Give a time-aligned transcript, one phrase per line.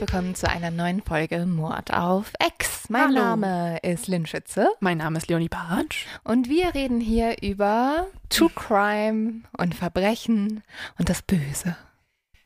[0.00, 2.88] willkommen zu einer neuen Folge Mord auf Ex.
[2.88, 3.14] Mein Hallo.
[3.14, 6.06] Name ist Lynn Schütze Mein Name ist Leonie Bartsch.
[6.24, 10.62] und wir reden hier über True Crime und Verbrechen
[10.98, 11.76] und das Böse.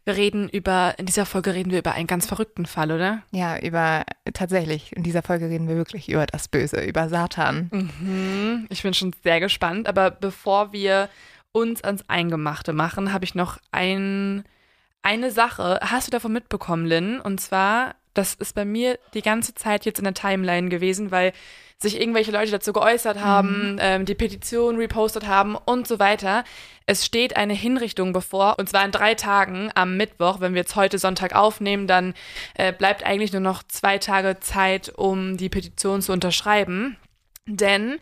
[0.04, 3.22] Wir reden über, in dieser Folge reden wir über einen ganz verrückten Fall, oder?
[3.30, 7.70] Ja, über tatsächlich, in dieser Folge reden wir wirklich über das Böse, über Satan.
[7.72, 8.66] Mhm.
[8.70, 9.88] Ich bin schon sehr gespannt.
[9.88, 11.08] Aber bevor wir
[11.52, 14.44] uns ans Eingemachte machen, habe ich noch ein,
[15.02, 15.80] eine Sache.
[15.82, 17.20] Hast du davon mitbekommen, Lynn?
[17.20, 21.32] Und zwar, das ist bei mir die ganze Zeit jetzt in der Timeline gewesen, weil
[21.80, 26.42] sich irgendwelche Leute dazu geäußert haben, ähm, die Petition repostet haben und so weiter.
[26.86, 30.40] Es steht eine Hinrichtung bevor, und zwar in drei Tagen am Mittwoch.
[30.40, 32.14] Wenn wir jetzt heute Sonntag aufnehmen, dann
[32.54, 36.96] äh, bleibt eigentlich nur noch zwei Tage Zeit, um die Petition zu unterschreiben.
[37.46, 38.00] Denn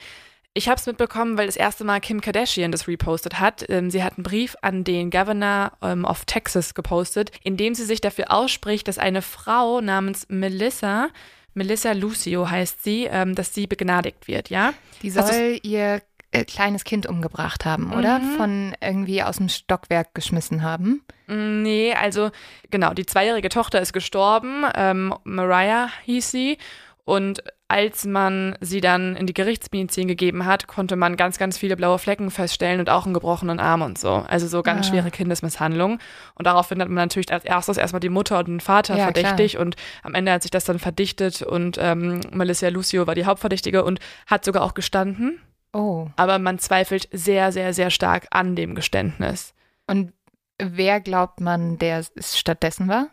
[0.57, 3.65] ich habe es mitbekommen, weil das erste Mal Kim Kardashian das repostet hat.
[3.69, 7.85] Ähm, sie hat einen Brief an den Governor ähm, of Texas gepostet, in dem sie
[7.85, 11.09] sich dafür ausspricht, dass eine Frau namens Melissa,
[11.55, 14.73] Melissa Lucio heißt sie, ähm, dass sie begnadigt wird, ja?
[15.03, 16.01] Die soll ihr
[16.33, 18.19] äh, kleines Kind umgebracht haben, oder?
[18.19, 18.37] Mhm.
[18.37, 21.03] Von irgendwie aus dem Stockwerk geschmissen haben.
[21.27, 22.31] Mm, Nee, also
[22.71, 26.59] genau, die zweijährige Tochter ist gestorben, ähm, Mariah hieß sie.
[27.05, 31.77] Und als man sie dann in die Gerichtsmedizin gegeben hat, konnte man ganz, ganz viele
[31.77, 34.11] blaue Flecken feststellen und auch einen gebrochenen Arm und so.
[34.29, 34.91] Also so ganz Ah.
[34.91, 35.99] schwere Kindesmisshandlung.
[36.37, 39.59] Und daraufhin hat man natürlich als erstes erstmal die Mutter und den Vater Ja, verdächtig.
[39.59, 43.83] Und am Ende hat sich das dann verdichtet und ähm, Melissa Lucio war die Hauptverdächtige
[43.85, 45.41] und hat sogar auch gestanden.
[45.73, 46.09] Oh.
[46.17, 49.55] Aber man zweifelt sehr, sehr, sehr stark an dem Geständnis.
[49.89, 50.13] Und
[50.59, 53.09] wer glaubt man, der es stattdessen war?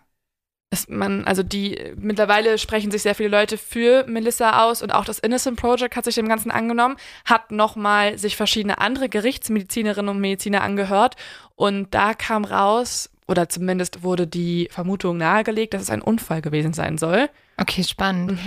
[0.73, 5.05] Es, man, also die, mittlerweile sprechen sich sehr viele Leute für Melissa aus und auch
[5.05, 10.19] das Innocent Project hat sich dem Ganzen angenommen, hat nochmal sich verschiedene andere Gerichtsmedizinerinnen und
[10.19, 11.15] Mediziner angehört
[11.55, 16.73] und da kam raus, oder zumindest wurde die Vermutung nahegelegt, dass es ein Unfall gewesen
[16.73, 17.29] sein soll.
[17.57, 18.37] Okay, spannend.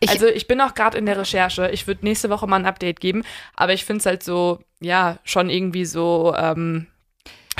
[0.00, 1.68] Ich- also ich bin auch gerade in der Recherche.
[1.72, 3.24] Ich würde nächste Woche mal ein Update geben,
[3.56, 6.86] aber ich finde es halt so, ja, schon irgendwie so ähm,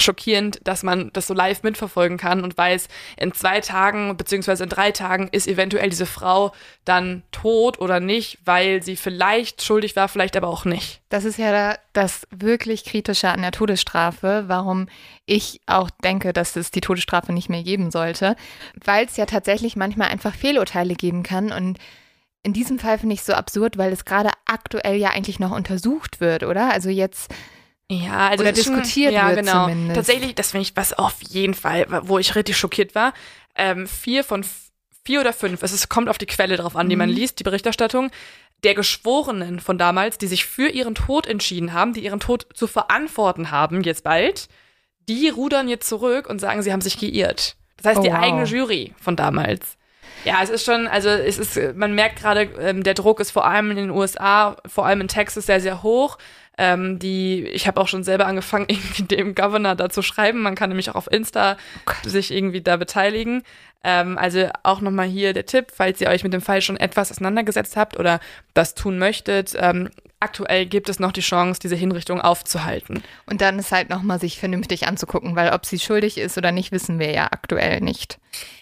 [0.01, 4.71] schockierend, dass man das so live mitverfolgen kann und weiß, in zwei Tagen beziehungsweise in
[4.71, 6.53] drei Tagen ist eventuell diese Frau
[6.85, 11.01] dann tot oder nicht, weil sie vielleicht schuldig war, vielleicht aber auch nicht.
[11.09, 14.89] Das ist ja da- das wirklich Kritische an der Todesstrafe, warum
[15.27, 18.37] ich auch denke, dass es die Todesstrafe nicht mehr geben sollte,
[18.85, 21.79] weil es ja tatsächlich manchmal einfach Fehlurteile geben kann und
[22.45, 25.51] in diesem Fall finde ich es so absurd, weil es gerade aktuell ja eigentlich noch
[25.51, 26.73] untersucht wird, oder?
[26.73, 27.35] Also jetzt,
[27.91, 29.65] Ja, also Oder ist schon- diskutiert ja, wird genau.
[29.65, 29.97] zumindest.
[29.97, 33.15] Tatsächlich, das finde ich was auf jeden Fall, wo ich richtig schockiert war.
[33.54, 34.44] Ähm, vier von
[35.04, 37.16] vier oder fünf, es ist, kommt auf die Quelle drauf an, die man Mhm.
[37.16, 38.10] liest, die Berichterstattung,
[38.62, 42.66] der Geschworenen von damals, die sich für ihren Tod entschieden haben, die ihren Tod zu
[42.66, 44.49] verantworten haben, jetzt bald,
[45.09, 47.56] die rudern jetzt zurück und sagen, sie haben sich geirrt.
[47.78, 48.19] Das heißt, Oh, die wow.
[48.19, 49.78] eigene Jury von damals.
[50.25, 53.47] Ja, es ist schon, also es ist, man merkt gerade, ähm, der Druck ist vor
[53.47, 56.19] allem in den USA, vor allem in Texas sehr, sehr hoch.
[56.59, 60.43] Ähm, die, ich habe auch schon selber angefangen, irgendwie dem Governor da zu schreiben.
[60.43, 61.57] Man kann nämlich auch auf Insta
[62.05, 63.43] sich irgendwie da beteiligen.
[63.85, 67.11] Ähm, also auch nochmal hier der Tipp, falls ihr euch mit dem Fall schon etwas
[67.13, 68.21] auseinandergesetzt habt oder
[68.53, 69.55] das tun möchtet.
[69.57, 73.03] Ähm, aktuell gibt es noch die Chance, diese Hinrichtung aufzuhalten.
[73.27, 76.73] und dann ist halt nochmal sich vernünftig anzugucken, weil ob sie schuldig ist oder nicht,
[76.73, 78.19] wissen wir ja aktuell nicht.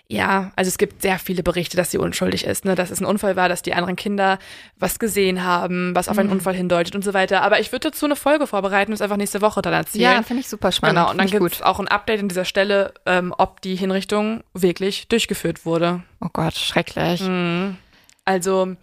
[0.09, 2.77] Ja, also es gibt sehr viele Berichte, dass sie unschuldig ist, ne?
[2.77, 4.39] dass es ein Unfall war, dass die anderen Kinder
[4.79, 6.35] was gesehen haben, was auf einen Mhm.
[6.37, 7.43] Unfall hindeutet und so weiter.
[7.43, 10.03] Aber ich würde dazu eine Folge vorbereiten und es einfach nächste Woche dann erzählen.
[10.03, 10.99] Ja, finde ich super spannend.
[10.99, 14.45] genau, und dann gibt es auch ein Update an dieser Stelle, ähm, ob die Hinrichtung
[14.55, 16.05] wirklich durchgeführt wurde.
[16.21, 17.23] Oh Gott, schrecklich.
[17.23, 17.77] Mhm.
[18.25, 18.77] Also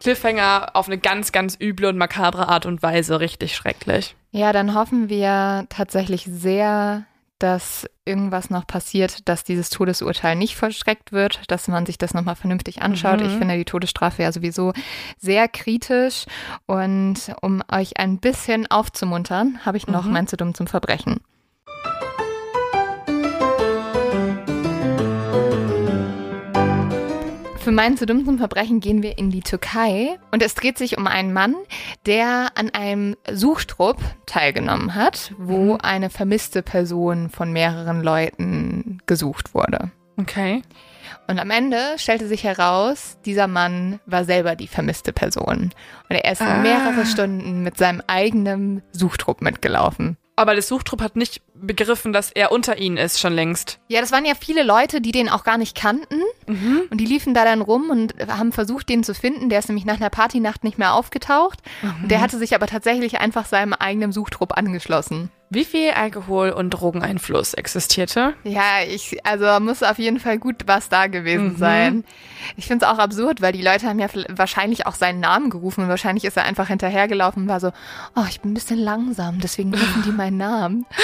[0.00, 4.14] Cliffhanger auf eine ganz, ganz üble und makabre Art und Weise, richtig schrecklich.
[4.30, 7.04] Ja, dann hoffen wir tatsächlich sehr,
[7.38, 12.34] dass irgendwas noch passiert, dass dieses Todesurteil nicht vollstreckt wird, dass man sich das nochmal
[12.36, 13.20] vernünftig anschaut.
[13.20, 13.26] Mhm.
[13.26, 14.72] Ich finde die Todesstrafe ja sowieso
[15.18, 16.24] sehr kritisch.
[16.66, 20.12] Und um euch ein bisschen aufzumuntern, habe ich noch Mhm.
[20.12, 21.20] mein zu dumm zum Verbrechen.
[27.68, 30.96] Für meinen zu dumm zum Verbrechen gehen wir in die Türkei und es dreht sich
[30.96, 31.54] um einen Mann,
[32.06, 35.78] der an einem Suchtrupp teilgenommen hat, wo Mhm.
[35.82, 39.90] eine vermisste Person von mehreren Leuten gesucht wurde.
[40.16, 40.62] Okay.
[41.26, 45.70] Und am Ende stellte sich heraus, dieser Mann war selber die vermisste Person.
[46.08, 46.62] Und er ist Ah.
[46.62, 50.16] mehrere Stunden mit seinem eigenen Suchtrupp mitgelaufen.
[50.38, 53.80] Aber das Suchtrupp hat nicht begriffen, dass er unter ihnen ist, schon längst.
[53.88, 56.20] Ja, das waren ja viele Leute, die den auch gar nicht kannten.
[56.46, 56.82] Mhm.
[56.90, 59.48] Und die liefen da dann rum und haben versucht, den zu finden.
[59.48, 61.58] Der ist nämlich nach einer Partynacht nicht mehr aufgetaucht.
[62.02, 65.30] Und der hatte sich aber tatsächlich einfach seinem eigenen Suchtrupp angeschlossen.
[65.50, 68.34] Wie viel Alkohol- und Drogeneinfluss existierte?
[68.44, 71.56] Ja, ich, also muss auf jeden Fall gut was da gewesen Mhm.
[71.56, 72.04] sein.
[72.56, 75.84] Ich finde es auch absurd, weil die Leute haben ja wahrscheinlich auch seinen Namen gerufen
[75.84, 77.72] und wahrscheinlich ist er einfach hinterhergelaufen und war so,
[78.14, 80.86] oh, ich bin ein bisschen langsam, deswegen rufen die meinen Namen.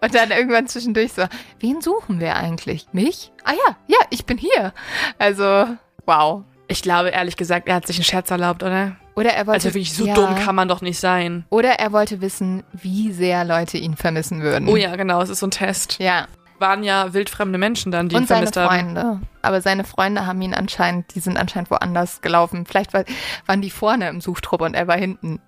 [0.00, 1.24] Und dann irgendwann zwischendurch so,
[1.60, 2.86] wen suchen wir eigentlich?
[2.92, 3.32] Mich?
[3.44, 4.72] Ah ja, ja, ich bin hier.
[5.18, 5.66] Also,
[6.06, 6.44] wow.
[6.68, 8.96] Ich glaube, ehrlich gesagt, er hat sich einen Scherz erlaubt, oder?
[9.18, 11.44] Oder er wollte, Also wirklich, so ja, dumm kann man doch nicht sein.
[11.50, 14.68] Oder er wollte wissen, wie sehr Leute ihn vermissen würden.
[14.68, 15.96] Oh ja, genau, es ist so ein Test.
[15.98, 16.28] Ja,
[16.60, 18.94] Waren ja wildfremde Menschen dann, die ihn und seine vermisst haben.
[18.94, 19.20] Freunde.
[19.42, 22.64] Aber seine Freunde haben ihn anscheinend, die sind anscheinend woanders gelaufen.
[22.66, 23.04] Vielleicht war,
[23.46, 25.40] waren die vorne im Suchtrupp und er war hinten.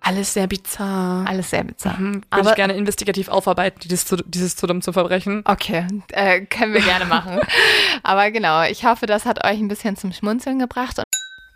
[0.00, 1.26] Alles sehr bizarr.
[1.26, 1.98] Alles sehr bizarr.
[1.98, 5.42] Mhm, Würde Aber- ich gerne investigativ aufarbeiten, dieses zu, dieses zu dumm zu verbrechen.
[5.44, 7.40] Okay, äh, können wir gerne machen.
[8.04, 11.02] Aber genau, ich hoffe, das hat euch ein bisschen zum Schmunzeln gebracht.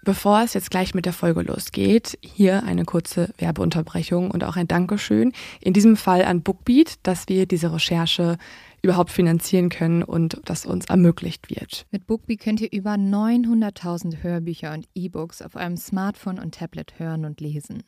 [0.03, 4.67] Bevor es jetzt gleich mit der Folge losgeht, hier eine kurze Werbeunterbrechung und auch ein
[4.67, 5.33] Dankeschön.
[5.61, 8.39] In diesem Fall an Bookbeat, dass wir diese Recherche
[8.83, 11.87] überhaupt finanzieren können und das uns ermöglicht wird.
[11.91, 17.27] Mit Bookbee könnt ihr über 900.000 Hörbücher und E-Books auf eurem Smartphone und Tablet hören
[17.27, 17.83] und lesen.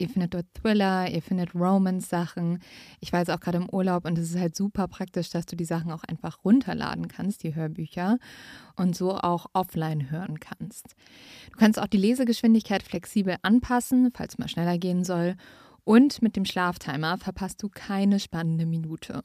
[0.00, 2.60] Ihr findet dort Thriller, ihr findet Romance-Sachen.
[3.00, 5.56] Ich war jetzt auch gerade im Urlaub und es ist halt super praktisch, dass du
[5.56, 8.18] die Sachen auch einfach runterladen kannst, die Hörbücher,
[8.76, 10.94] und so auch offline hören kannst.
[11.50, 15.34] Du kannst auch die Lesegeschwindigkeit flexibel anpassen, falls mal schneller gehen soll.
[15.82, 19.24] Und mit dem Schlaftimer verpasst du keine spannende Minute.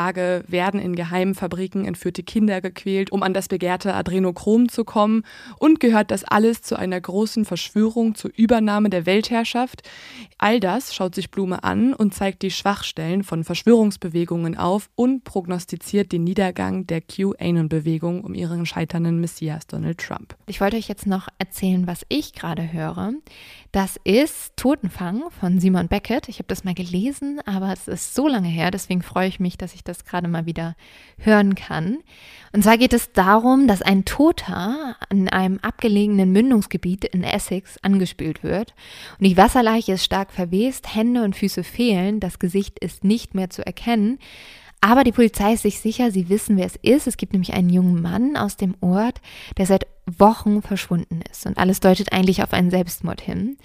[0.47, 5.23] werden in geheimen Fabriken entführte Kinder gequält, um an das begehrte Adrenochrom zu kommen?
[5.59, 9.83] Und gehört das alles zu einer großen Verschwörung zur Übernahme der Weltherrschaft?
[10.37, 16.11] All das schaut sich Blume an und zeigt die Schwachstellen von Verschwörungsbewegungen auf und prognostiziert
[16.11, 20.35] den Niedergang der QAnon-Bewegung um ihren scheiternden Messias Donald Trump.
[20.47, 23.13] Ich wollte euch jetzt noch erzählen, was ich gerade höre.
[23.71, 26.27] Das ist Totenfang von Simon Beckett.
[26.27, 29.57] Ich habe das mal gelesen, aber es ist so lange her, deswegen freue ich mich,
[29.57, 30.75] dass ich das gerade mal wieder
[31.17, 31.99] hören kann.
[32.53, 38.43] Und zwar geht es darum, dass ein Toter in einem abgelegenen Mündungsgebiet in Essex angespült
[38.43, 38.73] wird.
[39.19, 43.49] Und die Wasserleiche ist stark verwest, Hände und Füße fehlen, das Gesicht ist nicht mehr
[43.49, 44.19] zu erkennen.
[44.81, 47.05] Aber die Polizei ist sich sicher, sie wissen, wer es ist.
[47.05, 49.21] Es gibt nämlich einen jungen Mann aus dem Ort,
[49.57, 51.45] der seit Wochen verschwunden ist.
[51.45, 53.57] Und alles deutet eigentlich auf einen Selbstmord hin.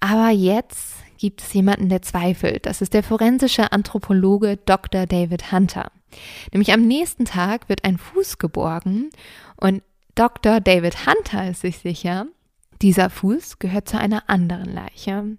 [0.00, 2.66] Aber jetzt gibt es jemanden, der zweifelt.
[2.66, 5.06] Das ist der forensische Anthropologe Dr.
[5.06, 5.90] David Hunter.
[6.52, 9.08] Nämlich am nächsten Tag wird ein Fuß geborgen
[9.56, 9.82] und
[10.14, 10.60] Dr.
[10.60, 12.26] David Hunter ist sich sicher,
[12.82, 15.38] dieser Fuß gehört zu einer anderen Leiche.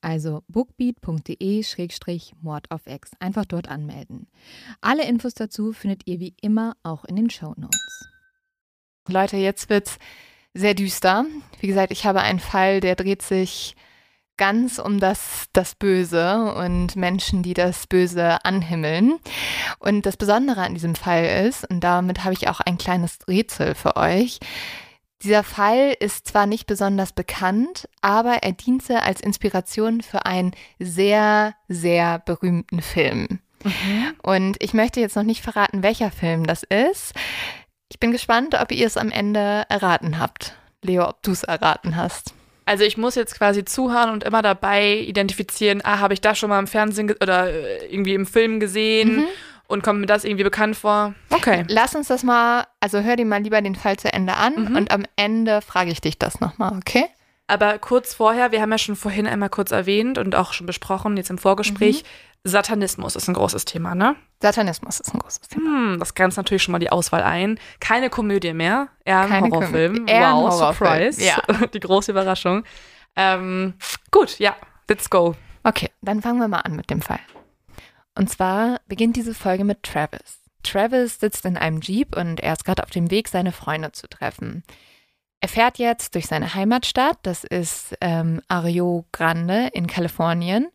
[0.00, 3.10] Also bookbeat.de-mordofx.
[3.18, 4.28] Einfach dort anmelden.
[4.80, 8.08] Alle Infos dazu findet ihr wie immer auch in den Show Notes.
[9.08, 9.98] Leute, jetzt wird's
[10.54, 11.26] sehr düster.
[11.60, 13.76] Wie gesagt, ich habe einen Fall, der dreht sich
[14.36, 19.18] ganz um das, das Böse und Menschen, die das Böse anhimmeln.
[19.80, 23.74] Und das Besondere an diesem Fall ist, und damit habe ich auch ein kleines Rätsel
[23.74, 24.40] für euch,
[25.22, 31.54] dieser Fall ist zwar nicht besonders bekannt, aber er diente als Inspiration für einen sehr,
[31.68, 33.40] sehr berühmten Film.
[34.22, 37.12] Und ich möchte jetzt noch nicht verraten, welcher Film das ist.
[37.90, 40.54] Ich bin gespannt, ob ihr es am Ende erraten habt.
[40.82, 42.32] Leo, ob du es erraten hast.
[42.64, 46.50] Also ich muss jetzt quasi zuhören und immer dabei identifizieren, ah, habe ich das schon
[46.50, 49.24] mal im Fernsehen oder äh, irgendwie im Film gesehen Mhm.
[49.70, 51.14] Und kommt mir das irgendwie bekannt vor?
[51.30, 51.64] Okay.
[51.68, 54.76] Lass uns das mal, also hör dir mal lieber den Fall zu Ende an Mhm.
[54.76, 57.06] und am Ende frage ich dich das nochmal, okay?
[57.46, 61.16] Aber kurz vorher, wir haben ja schon vorhin einmal kurz erwähnt und auch schon besprochen,
[61.16, 62.04] jetzt im Vorgespräch,
[62.44, 64.16] Satanismus ist ein großes Thema, ne?
[64.40, 65.64] Satanismus ist ein großes Thema.
[65.92, 67.58] Hm, das grenzt natürlich schon mal die Auswahl ein.
[67.80, 70.06] Keine Komödie mehr, eher ein Keine Horrorfilm.
[70.06, 71.24] Eher ein wow, Horrorfilm, Surprise.
[71.24, 71.66] ja.
[71.74, 72.64] Die große Überraschung.
[73.16, 73.74] Ähm,
[74.10, 74.54] gut, ja,
[74.88, 75.34] let's go.
[75.64, 77.18] Okay, dann fangen wir mal an mit dem Fall.
[78.14, 80.40] Und zwar beginnt diese Folge mit Travis.
[80.62, 84.08] Travis sitzt in einem Jeep und er ist gerade auf dem Weg, seine Freunde zu
[84.08, 84.62] treffen.
[85.40, 90.68] Er fährt jetzt durch seine Heimatstadt, das ist ähm, Ario Grande in Kalifornien,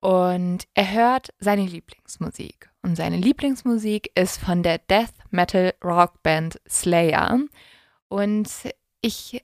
[0.00, 2.70] und er hört seine Lieblingsmusik.
[2.82, 7.38] Und seine Lieblingsmusik ist von der Death Metal Rock Band Slayer.
[8.08, 8.48] Und
[9.02, 9.42] ich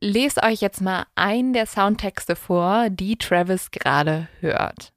[0.00, 4.92] lese euch jetzt mal einen der Soundtexte vor, die Travis gerade hört.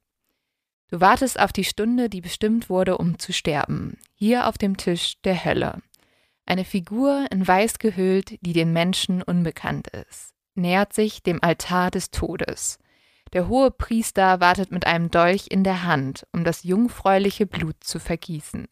[0.92, 3.96] Du wartest auf die Stunde, die bestimmt wurde, um zu sterben.
[4.12, 5.80] Hier auf dem Tisch der Hölle.
[6.44, 12.10] Eine Figur in Weiß gehüllt, die den Menschen unbekannt ist, nähert sich dem Altar des
[12.10, 12.78] Todes.
[13.32, 17.98] Der hohe Priester wartet mit einem Dolch in der Hand, um das jungfräuliche Blut zu
[17.98, 18.68] vergießen.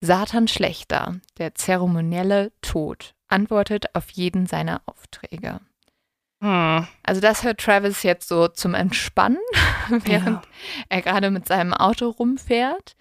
[0.00, 5.58] Satan Schlechter, der zeremonielle Tod, antwortet auf jeden seiner Aufträge.
[6.40, 6.86] Hm.
[7.02, 9.38] Also das hört Travis jetzt so zum Entspannen,
[9.88, 10.50] während ja.
[10.88, 12.96] er gerade mit seinem Auto rumfährt.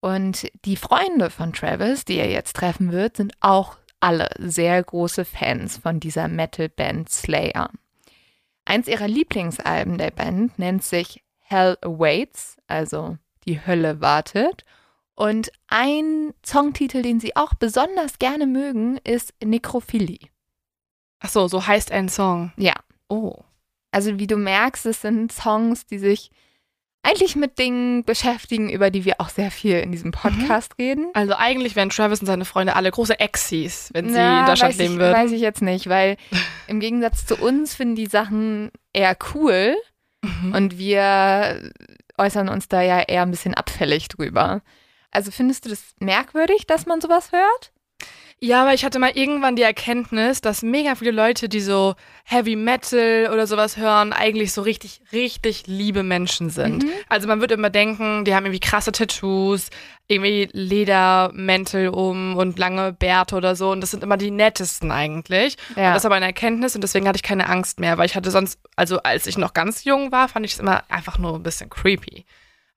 [0.00, 5.24] Und die Freunde von Travis, die er jetzt treffen wird, sind auch alle sehr große
[5.24, 7.70] Fans von dieser Metal-Band Slayer.
[8.64, 14.64] Eins ihrer Lieblingsalben der Band nennt sich Hell Awaits, also die Hölle wartet.
[15.14, 20.31] Und ein Songtitel, den sie auch besonders gerne mögen, ist Necrophilie.
[21.22, 22.52] Ach so, so heißt ein Song.
[22.56, 22.74] Ja.
[23.08, 23.36] Oh.
[23.90, 26.30] Also wie du merkst, es sind Songs, die sich
[27.02, 30.84] eigentlich mit Dingen beschäftigen, über die wir auch sehr viel in diesem Podcast mhm.
[30.84, 31.10] reden.
[31.14, 34.78] Also eigentlich wären Travis und seine Freunde alle große Exis, wenn sie ja, in Deutschland
[34.78, 35.14] leben ich, würden.
[35.14, 36.16] Weiß ich jetzt nicht, weil
[36.68, 39.76] im Gegensatz zu uns finden die Sachen eher cool
[40.22, 40.54] mhm.
[40.54, 41.70] und wir
[42.18, 44.62] äußern uns da ja eher ein bisschen abfällig drüber.
[45.10, 47.72] Also findest du das merkwürdig, dass man sowas hört?
[48.44, 51.94] Ja, aber ich hatte mal irgendwann die Erkenntnis, dass mega viele Leute, die so
[52.24, 56.82] Heavy Metal oder sowas hören, eigentlich so richtig, richtig liebe Menschen sind.
[56.82, 56.90] Mhm.
[57.08, 59.70] Also man würde immer denken, die haben irgendwie krasse Tattoos,
[60.08, 63.70] irgendwie Ledermäntel um und lange Bärte oder so.
[63.70, 65.56] Und das sind immer die nettesten eigentlich.
[65.76, 65.86] Ja.
[65.86, 68.16] Und das ist aber eine Erkenntnis und deswegen hatte ich keine Angst mehr, weil ich
[68.16, 71.36] hatte sonst, also als ich noch ganz jung war, fand ich es immer einfach nur
[71.36, 72.24] ein bisschen creepy.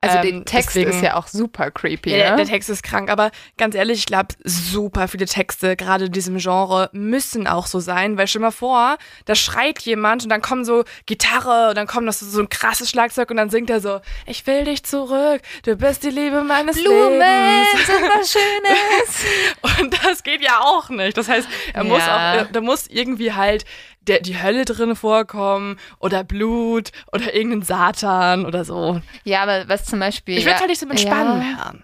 [0.02, 2.12] Also ähm, der Text deswegen, ist ja auch super creepy.
[2.12, 2.38] Ja, der, ne?
[2.38, 6.38] der, Text ist krank, aber ganz ehrlich, ich glaube, super viele Texte, gerade in diesem
[6.38, 10.66] Genre, müssen auch so sein, weil stell mal vor, da schreit jemand und dann kommen
[10.66, 13.82] so Gitarre und dann kommt noch so, so ein krasses Schlagzeug und dann singt er
[13.82, 17.88] so, ich will dich zurück, du bist die Liebe meines Blumen, Lebens.
[17.88, 19.80] sind was Schönes.
[19.82, 21.18] und das geht ja auch nicht.
[21.18, 21.90] Das heißt, er ja.
[21.90, 23.66] muss auch, da muss irgendwie halt
[24.08, 29.02] der, die Hölle drin vorkommen oder Blut oder irgendein Satan oder so.
[29.24, 30.38] Ja, aber was zum Beispiel.
[30.38, 31.58] Ich würde ja, halt nicht so mit Spannen ja.
[31.58, 31.84] hören.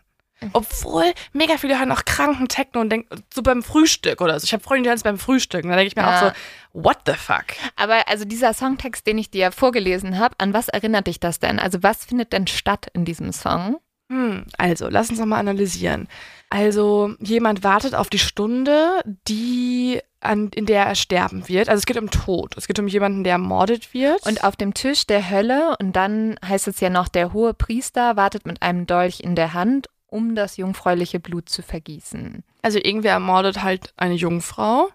[0.53, 4.45] Obwohl mega viele hören auch kranken Techno und denken, so beim Frühstück oder so.
[4.45, 5.63] Ich habe Freunde, die hören es beim Frühstück.
[5.63, 6.17] Und da denke ich mir ja.
[6.17, 6.31] auch so,
[6.73, 7.45] what the fuck?
[7.75, 11.59] Aber also dieser Songtext, den ich dir vorgelesen habe, an was erinnert dich das denn?
[11.59, 13.77] Also was findet denn statt in diesem Song?
[14.11, 16.09] Hm, also, lass uns nochmal analysieren.
[16.49, 21.69] Also, jemand wartet auf die Stunde, die an, in der er sterben wird.
[21.69, 22.55] Also es geht um Tod.
[22.57, 24.25] Es geht um jemanden, der ermordet wird.
[24.25, 28.15] Und auf dem Tisch der Hölle, und dann heißt es ja noch, der hohe Priester
[28.15, 32.43] wartet mit einem Dolch in der Hand, um das jungfräuliche Blut zu vergießen.
[32.61, 34.89] Also irgendwer ermordet halt eine Jungfrau.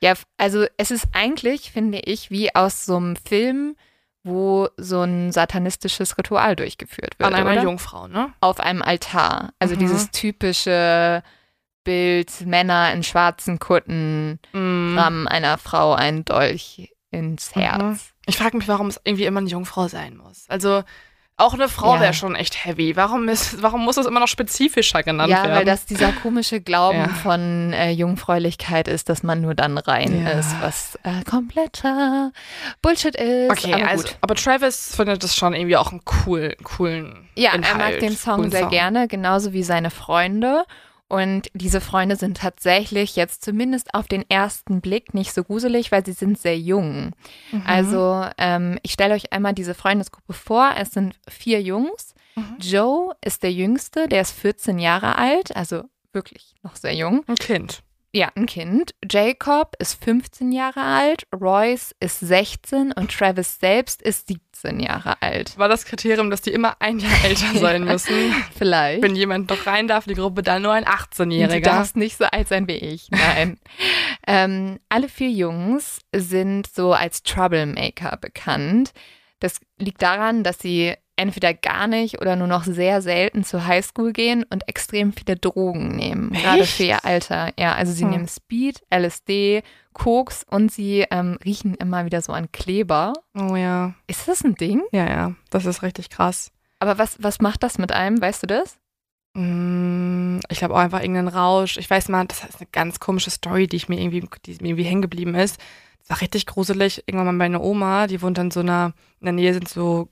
[0.00, 3.76] Ja, also es ist eigentlich, finde ich, wie aus so einem Film,
[4.24, 7.28] wo so ein satanistisches Ritual durchgeführt wird.
[7.28, 7.62] An einer oder?
[7.62, 8.32] Jungfrau, ne?
[8.40, 9.52] Auf einem Altar.
[9.58, 9.80] Also mhm.
[9.80, 11.22] dieses typische
[11.84, 14.98] Bild, Männer in schwarzen Kutten mm.
[14.98, 17.60] rammen einer Frau einen Dolch ins mhm.
[17.60, 17.82] Herz.
[17.82, 17.98] Mhm.
[18.26, 20.44] Ich frage mich, warum es irgendwie immer eine Jungfrau sein muss.
[20.48, 20.82] Also
[21.38, 22.00] auch eine Frau ja.
[22.00, 22.94] wäre schon echt heavy.
[22.94, 25.50] Warum, ist, warum muss es immer noch spezifischer genannt ja, werden?
[25.50, 27.08] Ja, weil das dieser komische Glauben ja.
[27.08, 32.32] von äh, Jungfräulichkeit ist, dass man nur dann rein ist, was äh, kompletter
[32.80, 33.50] Bullshit ist.
[33.50, 37.72] Okay, aber also, aber Travis findet das schon irgendwie auch einen cool, coolen Ja, Inhalt,
[37.72, 38.70] er mag den Song sehr Song.
[38.70, 40.64] gerne, genauso wie seine Freunde.
[41.12, 46.06] Und diese Freunde sind tatsächlich jetzt zumindest auf den ersten Blick nicht so gruselig, weil
[46.06, 47.12] sie sind sehr jung.
[47.50, 47.62] Mhm.
[47.66, 50.72] Also ähm, ich stelle euch einmal diese Freundesgruppe vor.
[50.74, 52.14] Es sind vier Jungs.
[52.34, 52.56] Mhm.
[52.58, 55.82] Joe ist der jüngste, der ist 14 Jahre alt, also
[56.14, 57.24] wirklich noch sehr jung.
[57.26, 57.82] Ein Kind.
[58.14, 58.94] Ja, ein Kind.
[59.10, 65.56] Jacob ist 15 Jahre alt, Royce ist 16 und Travis selbst ist 17 Jahre alt.
[65.56, 68.34] War das Kriterium, dass die immer ein Jahr älter sein müssen?
[68.54, 69.02] Vielleicht.
[69.02, 71.54] Wenn jemand noch rein darf, die Gruppe, dann nur ein 18-Jähriger.
[71.54, 73.10] Du darfst nicht so alt sein wie ich.
[73.10, 73.58] Nein.
[74.26, 78.92] ähm, alle vier Jungs sind so als Troublemaker bekannt.
[79.40, 84.12] Das liegt daran, dass sie entweder gar nicht oder nur noch sehr selten zur Highschool
[84.12, 86.42] gehen und extrem viele Drogen nehmen, Echt?
[86.42, 87.52] gerade für ihr Alter.
[87.58, 88.10] Ja, also sie hm.
[88.10, 89.62] nehmen Speed, LSD,
[89.92, 93.12] Koks und sie ähm, riechen immer wieder so an Kleber.
[93.34, 93.94] Oh ja.
[94.06, 94.82] Ist das ein Ding?
[94.92, 96.50] Ja, ja, das ist richtig krass.
[96.78, 98.78] Aber was, was macht das mit einem, weißt du das?
[99.34, 101.76] Mm, Ich glaube auch einfach irgendeinen Rausch.
[101.76, 104.68] Ich weiß mal, das ist eine ganz komische Story, die ich mir irgendwie, die mir
[104.70, 105.58] irgendwie hängen geblieben ist.
[106.00, 107.04] Das war richtig gruselig.
[107.06, 110.08] Irgendwann mal meine Oma, die wohnt an so einer, in der Nähe sind so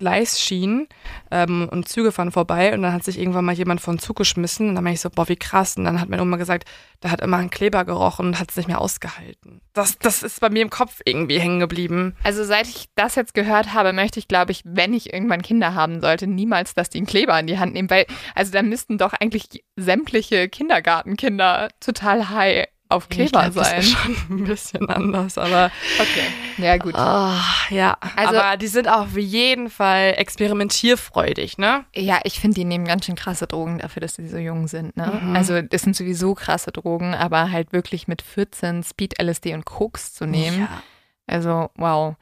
[0.00, 0.88] Gleisschienen
[1.30, 4.68] ähm, und Züge fahren vorbei und dann hat sich irgendwann mal jemand von Zug geschmissen
[4.68, 5.76] und dann meinte ich so, boah, wie krass.
[5.76, 6.68] Und dann hat meine Oma gesagt,
[7.00, 9.60] da hat immer ein Kleber gerochen und hat es nicht mehr ausgehalten.
[9.74, 12.16] Das, das ist bei mir im Kopf irgendwie hängen geblieben.
[12.24, 15.74] Also seit ich das jetzt gehört habe, möchte ich, glaube ich, wenn ich irgendwann Kinder
[15.74, 18.98] haben sollte, niemals, dass die einen Kleber in die Hand nehmen, weil, also da müssten
[18.98, 23.76] doch eigentlich sämtliche Kindergartenkinder total high auf Kleber glaub, sein.
[23.76, 26.26] Das ist schon ein bisschen anders, aber Okay,
[26.58, 26.94] ja gut.
[26.94, 27.96] Ah, ja.
[28.16, 31.84] Also- aber die sind auf jeden Fall experimentierfreudig, ne?
[31.94, 34.96] Ja, ich finde, die nehmen ganz schön krasse Drogen dafür, dass sie so jung sind.
[34.96, 35.20] Ne?
[35.22, 35.36] Mhm.
[35.36, 40.12] Also das sind sowieso krasse Drogen, aber halt wirklich mit 14 Speed, LSD und Koks
[40.12, 40.60] zu nehmen.
[40.60, 40.82] Ja.
[41.26, 42.16] Also wow.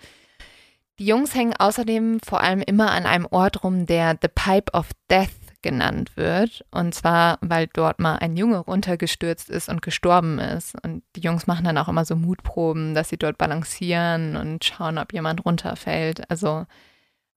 [0.98, 4.88] Die Jungs hängen außerdem vor allem immer an einem Ort rum, der The Pipe of
[5.08, 5.30] Death
[5.62, 6.64] genannt wird.
[6.70, 10.74] Und zwar, weil dort mal ein Junge runtergestürzt ist und gestorben ist.
[10.84, 14.98] Und die Jungs machen dann auch immer so Mutproben, dass sie dort balancieren und schauen,
[14.98, 16.30] ob jemand runterfällt.
[16.30, 16.66] Also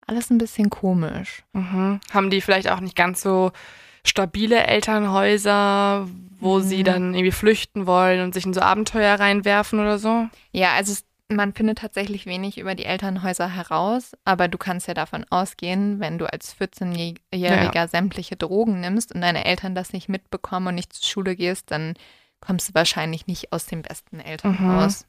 [0.06, 1.44] alles ein bisschen komisch.
[1.54, 2.00] Mhm.
[2.14, 3.52] Haben die vielleicht auch nicht ganz so
[4.06, 6.08] stabile Elternhäuser,
[6.40, 6.64] wo Mhm.
[6.64, 10.28] sie dann irgendwie flüchten wollen und sich in so Abenteuer reinwerfen oder so?
[10.52, 14.94] Ja, also es, man findet tatsächlich wenig über die Elternhäuser heraus, aber du kannst ja
[14.94, 20.68] davon ausgehen, wenn du als 14-Jähriger sämtliche Drogen nimmst und deine Eltern das nicht mitbekommen
[20.68, 21.96] und nicht zur Schule gehst, dann
[22.40, 25.06] kommst du wahrscheinlich nicht aus dem besten Elternhaus.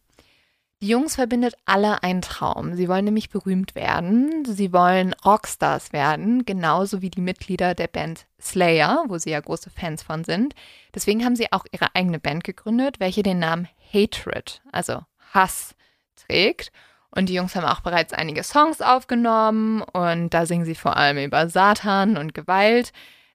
[0.82, 2.74] Die Jungs verbindet alle ein Traum.
[2.74, 4.44] Sie wollen nämlich berühmt werden.
[4.44, 9.70] Sie wollen Rockstars werden, genauso wie die Mitglieder der Band Slayer, wo sie ja große
[9.70, 10.56] Fans von sind.
[10.92, 15.76] Deswegen haben sie auch ihre eigene Band gegründet, welche den Namen Hatred, also Hass,
[16.16, 16.72] trägt.
[17.14, 21.18] Und die Jungs haben auch bereits einige Songs aufgenommen und da singen sie vor allem
[21.18, 22.92] über Satan und Gewalt.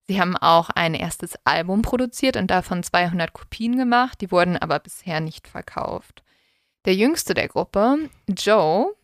[0.08, 4.80] Sie haben auch ein erstes Album produziert und davon 200 Kopien gemacht, die wurden aber
[4.80, 6.24] bisher nicht verkauft.
[6.86, 8.96] Der jüngste der Gruppe, Joe,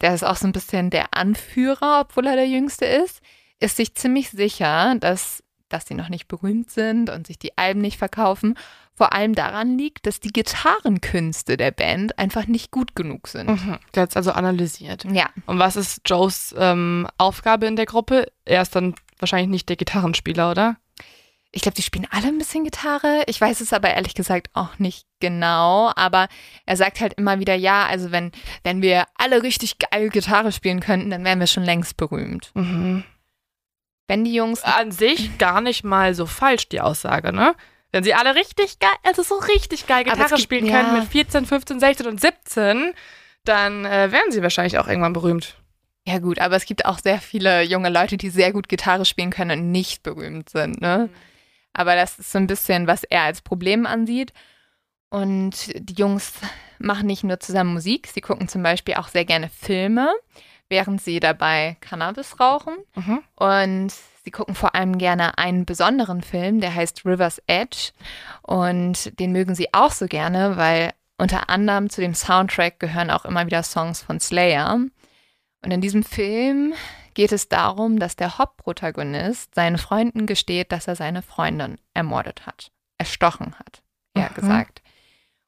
[0.00, 3.20] der ist auch so ein bisschen der Anführer, obwohl er der jüngste ist,
[3.58, 7.80] ist sich ziemlich sicher, dass, dass sie noch nicht berühmt sind und sich die Alben
[7.80, 8.56] nicht verkaufen.
[8.94, 13.48] Vor allem daran liegt, dass die Gitarrenkünste der Band einfach nicht gut genug sind.
[13.48, 13.78] Mhm.
[13.94, 15.04] Der hat's also analysiert.
[15.10, 18.30] Ja, Und was ist Joes ähm, Aufgabe in der Gruppe?
[18.44, 20.76] Er ist dann wahrscheinlich nicht der Gitarrenspieler, oder?
[21.54, 23.24] ich glaube, die spielen alle ein bisschen Gitarre.
[23.26, 25.92] Ich weiß es aber ehrlich gesagt auch nicht genau.
[25.96, 26.28] Aber
[26.64, 28.32] er sagt halt immer wieder, ja, also wenn,
[28.64, 32.50] wenn wir alle richtig geil Gitarre spielen könnten, dann wären wir schon längst berühmt.
[32.54, 33.04] Mhm.
[34.08, 37.54] Wenn die Jungs An sich gar nicht mal so falsch, die Aussage, ne?
[37.92, 40.80] Wenn sie alle richtig geil, also so richtig geil Gitarre gibt- spielen ja.
[40.80, 42.94] können mit 14, 15, 16 und 17,
[43.44, 45.56] dann äh, wären sie wahrscheinlich auch irgendwann berühmt.
[46.06, 49.30] Ja gut, aber es gibt auch sehr viele junge Leute, die sehr gut Gitarre spielen
[49.30, 51.10] können und nicht berühmt sind, ne?
[51.74, 54.32] Aber das ist so ein bisschen, was er als Problem ansieht.
[55.10, 56.32] Und die Jungs
[56.78, 60.10] machen nicht nur zusammen Musik, sie gucken zum Beispiel auch sehr gerne Filme,
[60.68, 62.74] während sie dabei Cannabis rauchen.
[62.94, 63.22] Mhm.
[63.36, 63.92] Und
[64.24, 67.92] sie gucken vor allem gerne einen besonderen Film, der heißt River's Edge.
[68.42, 73.24] Und den mögen sie auch so gerne, weil unter anderem zu dem Soundtrack gehören auch
[73.24, 74.74] immer wieder Songs von Slayer.
[75.64, 76.74] Und in diesem Film
[77.14, 82.72] geht es darum, dass der Hauptprotagonist seinen Freunden gesteht, dass er seine Freundin ermordet hat.
[82.98, 83.82] Erstochen hat,
[84.14, 84.34] eher Mhm.
[84.34, 84.82] gesagt.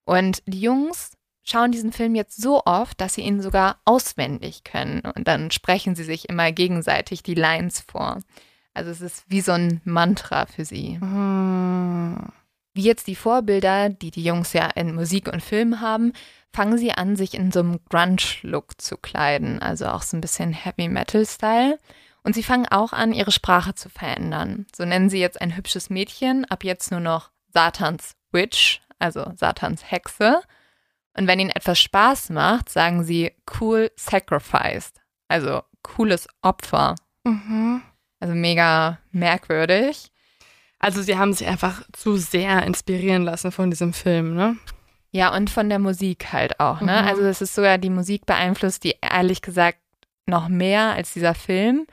[0.04, 5.00] Und die Jungs schauen diesen Film jetzt so oft, dass sie ihn sogar auswendig können.
[5.00, 8.20] Und dann sprechen sie sich immer gegenseitig die Lines vor.
[8.74, 10.98] Also es ist wie so ein Mantra für sie.
[11.00, 12.32] Mhm.
[12.74, 16.12] Wie jetzt die Vorbilder, die die Jungs ja in Musik und Film haben,
[16.52, 20.52] fangen sie an, sich in so einem Grunge-Look zu kleiden, also auch so ein bisschen
[20.52, 21.78] Heavy-Metal-Style.
[22.24, 24.66] Und sie fangen auch an, ihre Sprache zu verändern.
[24.74, 29.90] So nennen sie jetzt ein hübsches Mädchen, ab jetzt nur noch Satans Witch, also Satans
[29.90, 30.40] Hexe.
[31.16, 36.96] Und wenn ihnen etwas Spaß macht, sagen sie cool sacrificed, also cooles Opfer.
[37.24, 37.82] Mhm.
[38.24, 40.10] Also mega merkwürdig.
[40.78, 44.56] Also sie haben sich einfach zu sehr inspirieren lassen von diesem Film, ne?
[45.10, 47.02] Ja, und von der Musik halt auch, ne?
[47.02, 47.06] Mhm.
[47.06, 49.76] Also es ist sogar die Musik beeinflusst, die ehrlich gesagt
[50.24, 51.86] noch mehr als dieser Film.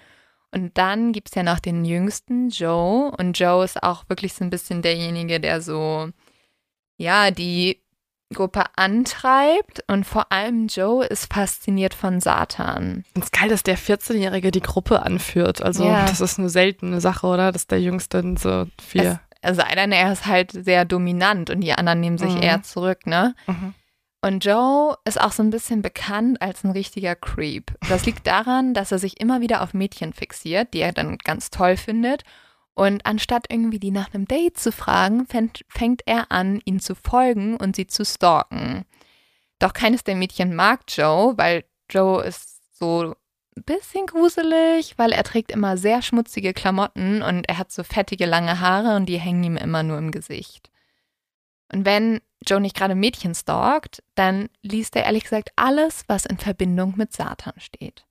[0.51, 3.11] Und dann gibt es ja noch den jüngsten, Joe.
[3.11, 6.11] Und Joe ist auch wirklich so ein bisschen derjenige, der so,
[6.95, 7.81] ja, die
[8.33, 9.83] Gruppe antreibt.
[9.87, 13.03] Und vor allem Joe ist fasziniert von Satan.
[13.15, 15.61] Es ist geil, dass der 14-Jährige die Gruppe anführt.
[15.61, 16.05] Also Ja.
[16.05, 17.51] das ist eine seltene Sache, oder?
[17.51, 19.19] Dass der Jüngste so viel.
[19.41, 22.41] Es sei denn, er ist halt sehr dominant und die anderen nehmen sich Mhm.
[22.43, 23.33] eher zurück, ne?
[23.47, 23.73] Mhm.
[24.23, 27.71] Und Joe ist auch so ein bisschen bekannt als ein richtiger Creep.
[27.89, 31.49] Das liegt daran, dass er sich immer wieder auf Mädchen fixiert, die er dann ganz
[31.49, 32.21] toll findet.
[32.73, 36.95] Und anstatt irgendwie die nach einem Date zu fragen, fängt, fängt er an, ihnen zu
[36.95, 38.85] folgen und sie zu stalken.
[39.59, 43.13] Doch keines der Mädchen mag Joe, weil Joe ist so
[43.57, 48.25] ein bisschen gruselig, weil er trägt immer sehr schmutzige Klamotten und er hat so fettige
[48.25, 50.71] lange Haare und die hängen ihm immer nur im Gesicht.
[51.71, 56.37] Und wenn Joe nicht gerade Mädchen stalkt, dann liest er ehrlich gesagt alles, was in
[56.37, 58.05] Verbindung mit Satan steht.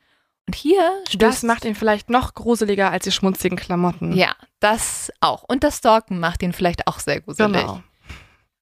[0.47, 4.13] Und hier stößt, Das macht ihn vielleicht noch gruseliger als die schmutzigen Klamotten.
[4.13, 5.43] Ja, das auch.
[5.45, 7.53] Und das Stalken macht ihn vielleicht auch sehr gruselig.
[7.53, 7.83] Genau.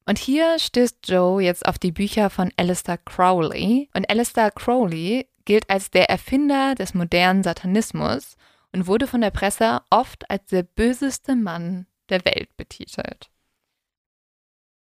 [0.06, 3.90] Und hier stößt Joe jetzt auf die Bücher von Alistair Crowley.
[3.94, 8.36] Und Alistair Crowley gilt als der Erfinder des modernen Satanismus
[8.72, 13.30] und wurde von der Presse oft als der böseste Mann der Welt betitelt.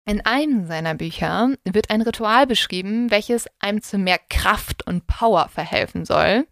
[0.05, 5.47] In einem seiner Bücher wird ein Ritual beschrieben, welches einem zu mehr Kraft und Power
[5.47, 6.45] verhelfen soll.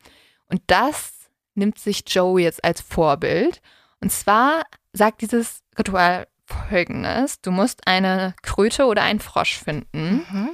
[0.47, 3.61] Und das nimmt sich Joe jetzt als Vorbild.
[4.01, 10.25] Und zwar sagt dieses Ritual folgendes: Du musst eine Kröte oder einen Frosch finden.
[10.29, 10.49] Mhm.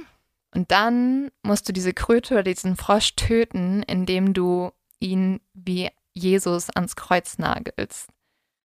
[0.54, 6.70] Und dann musst du diese Kröte oder diesen Frosch töten, indem du ihn wie Jesus
[6.70, 8.08] ans Kreuz nagelst.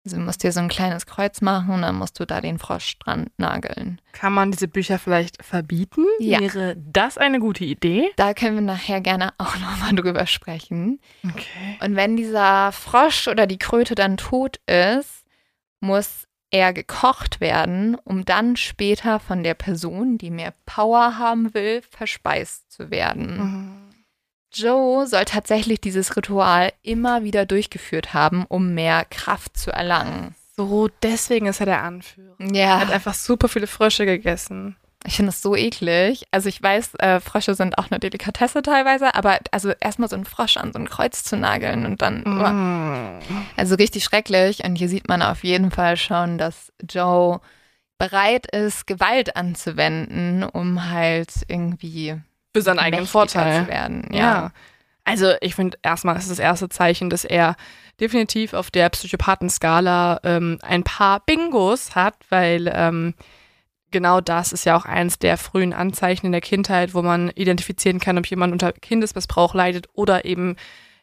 [0.05, 2.59] Also du musst dir so ein kleines Kreuz machen und dann musst du da den
[2.59, 4.01] Frosch dran nageln.
[4.13, 6.07] Kann man diese Bücher vielleicht verbieten?
[6.19, 6.41] Ja.
[6.41, 8.11] Wäre das eine gute Idee?
[8.17, 11.01] Da können wir nachher gerne auch nochmal drüber sprechen.
[11.23, 11.79] Okay.
[11.85, 15.25] Und wenn dieser Frosch oder die Kröte dann tot ist,
[15.81, 21.83] muss er gekocht werden, um dann später von der Person, die mehr Power haben will,
[21.83, 23.37] verspeist zu werden.
[23.37, 23.80] Mhm.
[24.53, 30.35] Joe soll tatsächlich dieses Ritual immer wieder durchgeführt haben, um mehr Kraft zu erlangen.
[30.57, 32.35] So, deswegen ist er der Anführer.
[32.39, 32.67] Ja.
[32.67, 34.77] Er hat einfach super viele Frösche gegessen.
[35.07, 36.27] Ich finde das so eklig.
[36.31, 40.27] Also ich weiß, äh, Frösche sind auch eine Delikatesse teilweise, aber also erstmal so einen
[40.27, 42.23] Frosch an so ein Kreuz zu nageln und dann.
[42.25, 43.21] Mm.
[43.57, 44.63] Also richtig schrecklich.
[44.63, 47.41] Und hier sieht man auf jeden Fall schon, dass Joe
[47.97, 52.21] bereit ist, Gewalt anzuwenden, um halt irgendwie
[52.53, 54.09] für seinen eigenen Vorteil zu werden.
[54.13, 54.19] Ja.
[54.19, 54.53] ja.
[55.05, 57.57] Also ich finde erstmal ist das erste Zeichen, dass er
[58.01, 63.15] definitiv auf der Psychopathenskala ähm, ein paar Bingos hat, weil ähm,
[63.91, 68.01] genau das ist ja auch eins der frühen Anzeichen in der Kindheit, wo man identifizieren
[68.01, 70.57] kann, ob jemand unter Kindesmissbrauch leidet oder eben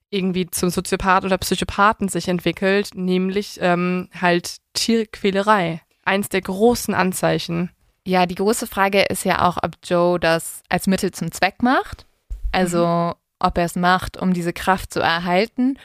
[0.10, 5.82] irgendwie zum Soziopath oder Psychopathen sich entwickelt, nämlich ähm, halt Tierquälerei.
[6.06, 7.72] Eins der großen Anzeichen.
[8.08, 12.06] Ja, die große Frage ist ja auch, ob Joe das als Mittel zum Zweck macht.
[12.54, 13.14] Also, mhm.
[13.40, 15.78] ob er es macht, um diese Kraft zu erhalten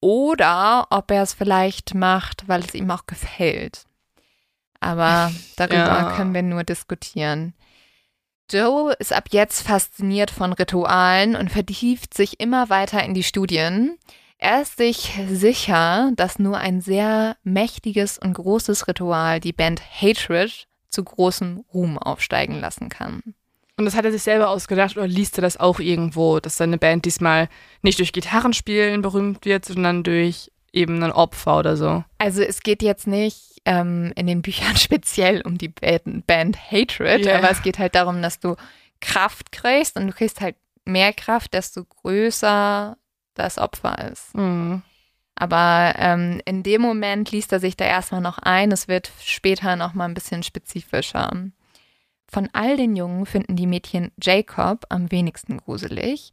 [0.00, 3.84] oder ob er es vielleicht macht, weil es ihm auch gefällt.
[4.80, 6.16] Aber darüber ja.
[6.16, 7.52] können wir nur diskutieren.
[8.50, 13.98] Joe ist ab jetzt fasziniert von Ritualen und vertieft sich immer weiter in die Studien.
[14.38, 20.66] Er ist sich sicher, dass nur ein sehr mächtiges und großes Ritual die Band Hatred
[20.96, 23.22] zu großem Ruhm aufsteigen lassen kann.
[23.76, 26.78] Und das hat er sich selber ausgedacht oder liest er das auch irgendwo, dass seine
[26.78, 27.50] Band diesmal
[27.82, 32.02] nicht durch Gitarrenspielen berühmt wird, sondern durch eben ein Opfer oder so?
[32.16, 37.26] Also es geht jetzt nicht ähm, in den Büchern speziell um die Band, Band Hatred,
[37.26, 37.36] yeah.
[37.36, 38.56] aber es geht halt darum, dass du
[39.02, 40.56] Kraft kriegst und du kriegst halt
[40.86, 42.96] mehr Kraft, desto größer
[43.34, 44.34] das Opfer ist.
[44.34, 44.80] Mhm.
[45.36, 48.72] Aber ähm, in dem Moment liest er sich da erstmal noch ein.
[48.72, 51.30] Es wird später noch mal ein bisschen spezifischer.
[52.26, 56.32] Von all den Jungen finden die Mädchen Jacob am wenigsten gruselig.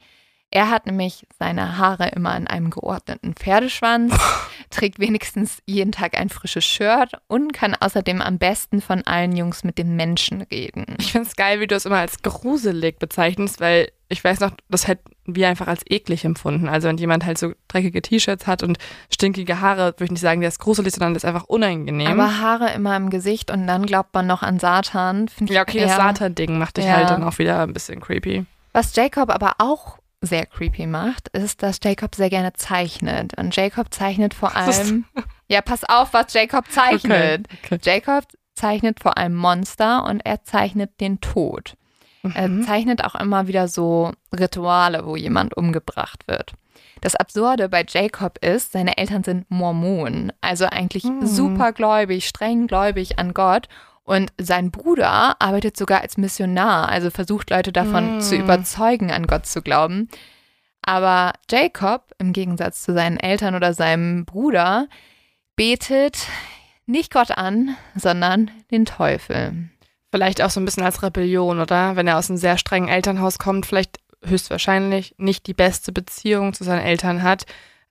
[0.55, 4.15] Er hat nämlich seine Haare immer in einem geordneten Pferdeschwanz,
[4.69, 9.63] trägt wenigstens jeden Tag ein frisches Shirt und kann außerdem am besten von allen Jungs
[9.63, 10.85] mit den Menschen reden.
[10.99, 14.51] Ich finde es geil, wie du es immer als gruselig bezeichnest, weil ich weiß noch,
[14.69, 16.69] das hätten wir einfach als eklig empfunden.
[16.69, 18.77] Also wenn jemand halt so dreckige T-Shirts hat und
[19.11, 22.09] stinkige Haare, würde ich nicht sagen, der ist gruselig, sondern das ist einfach unangenehm.
[22.09, 25.31] Aber Haare immer im Gesicht und dann glaubt man noch an Satan.
[25.39, 26.97] Ja, okay, das Satan-Ding macht dich ja.
[26.97, 28.45] halt dann auch wieder ein bisschen creepy.
[28.71, 33.37] Was Jacob aber auch sehr creepy macht, ist, dass Jacob sehr gerne zeichnet.
[33.37, 35.05] Und Jacob zeichnet vor allem.
[35.47, 37.47] ja, pass auf, was Jacob zeichnet.
[37.63, 37.79] Okay, okay.
[37.83, 41.75] Jacob zeichnet vor allem Monster und er zeichnet den Tod.
[42.23, 42.31] Mhm.
[42.35, 46.53] Er zeichnet auch immer wieder so Rituale, wo jemand umgebracht wird.
[47.01, 51.25] Das Absurde bei Jacob ist, seine Eltern sind Mormonen, also eigentlich mhm.
[51.25, 53.67] supergläubig, streng gläubig an Gott
[54.03, 58.21] und sein Bruder arbeitet sogar als Missionar, also versucht Leute davon mm.
[58.21, 60.09] zu überzeugen, an Gott zu glauben.
[60.81, 64.87] Aber Jacob, im Gegensatz zu seinen Eltern oder seinem Bruder,
[65.55, 66.27] betet
[66.85, 69.69] nicht Gott an, sondern den Teufel.
[70.11, 71.95] Vielleicht auch so ein bisschen als Rebellion, oder?
[71.95, 76.63] Wenn er aus einem sehr strengen Elternhaus kommt, vielleicht höchstwahrscheinlich nicht die beste Beziehung zu
[76.63, 77.45] seinen Eltern hat,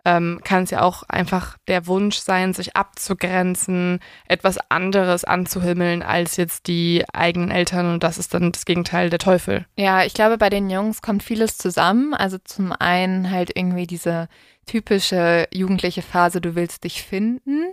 [0.05, 6.37] ähm, kann es ja auch einfach der Wunsch sein, sich abzugrenzen, etwas anderes anzuhimmeln als
[6.37, 9.67] jetzt die eigenen Eltern und das ist dann das Gegenteil der Teufel.
[9.77, 12.15] Ja, ich glaube, bei den Jungs kommt vieles zusammen.
[12.15, 14.29] Also zum einen halt irgendwie diese
[14.67, 17.73] typische jugendliche Phase, du willst dich finden.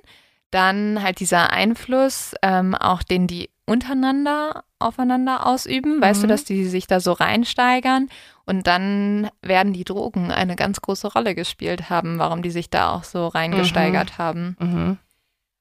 [0.51, 5.97] Dann halt dieser Einfluss, ähm, auch den die untereinander aufeinander ausüben.
[5.97, 6.01] Mhm.
[6.01, 6.29] Weißt du, mhm.
[6.29, 8.09] dass die sich da so reinsteigern
[8.45, 12.93] und dann werden die Drogen eine ganz große Rolle gespielt haben, warum die sich da
[12.93, 14.17] auch so reingesteigert mhm.
[14.17, 14.57] haben.
[14.59, 14.97] Mhm.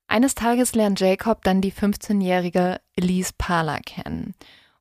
[0.07, 4.35] Eines Tages lernt Jacob dann die 15-jährige Elise Parler kennen.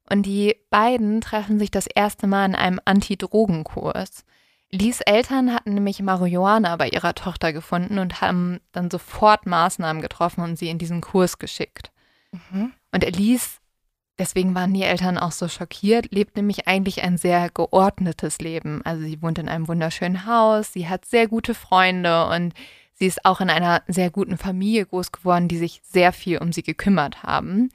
[0.10, 4.24] Und die beiden treffen sich das erste Mal in einem Anti-Drogen-Kurs.
[4.69, 10.41] Lies Eltern hatten nämlich Marihuana bei ihrer Tochter gefunden und haben dann sofort Maßnahmen getroffen
[10.41, 11.91] und sie in diesen Kurs geschickt.
[12.32, 12.73] Mhm.
[12.91, 13.60] Und Elise,
[14.19, 18.82] deswegen waren die Eltern auch so schockiert, lebt nämlich eigentlich ein sehr geordnetes Leben.
[18.84, 22.53] Also sie wohnt in einem wunderschönen Haus, sie hat sehr gute Freunde und
[22.93, 26.51] sie ist auch in einer sehr guten Familie groß geworden, die sich sehr viel um
[26.51, 27.69] sie gekümmert haben.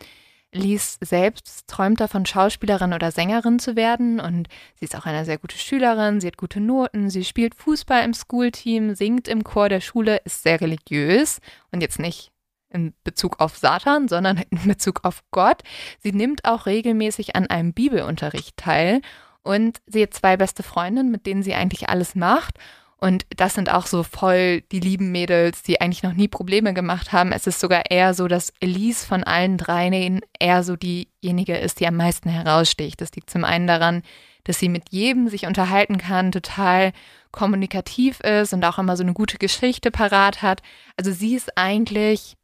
[0.53, 4.21] Lies selbst träumt davon, Schauspielerin oder Sängerin zu werden.
[4.21, 8.05] Und sie ist auch eine sehr gute Schülerin, sie hat gute Noten, sie spielt Fußball
[8.05, 11.41] im Schoolteam, singt im Chor der Schule, ist sehr religiös.
[11.71, 12.33] Und jetzt nicht
[12.69, 15.62] in Bezug auf Satan, sondern in Bezug auf Gott.
[16.01, 19.01] Sie nimmt auch regelmäßig an einem Bibelunterricht teil.
[19.43, 22.59] Und sie hat zwei beste Freundinnen, mit denen sie eigentlich alles macht
[23.03, 27.11] und das sind auch so voll die lieben Mädels, die eigentlich noch nie Probleme gemacht
[27.11, 27.33] haben.
[27.33, 31.88] Es ist sogar eher so, dass Elise von allen dreien eher so diejenige ist, die
[31.88, 33.01] am meisten heraussticht.
[33.01, 34.05] Das liegt zum einen daran,
[34.45, 36.93] dass sie mit jedem sich unterhalten kann, total
[37.33, 40.62] kommunikativ ist und auch immer so eine gute Geschichte parat hat.
[40.97, 42.37] Also sie ist eigentlich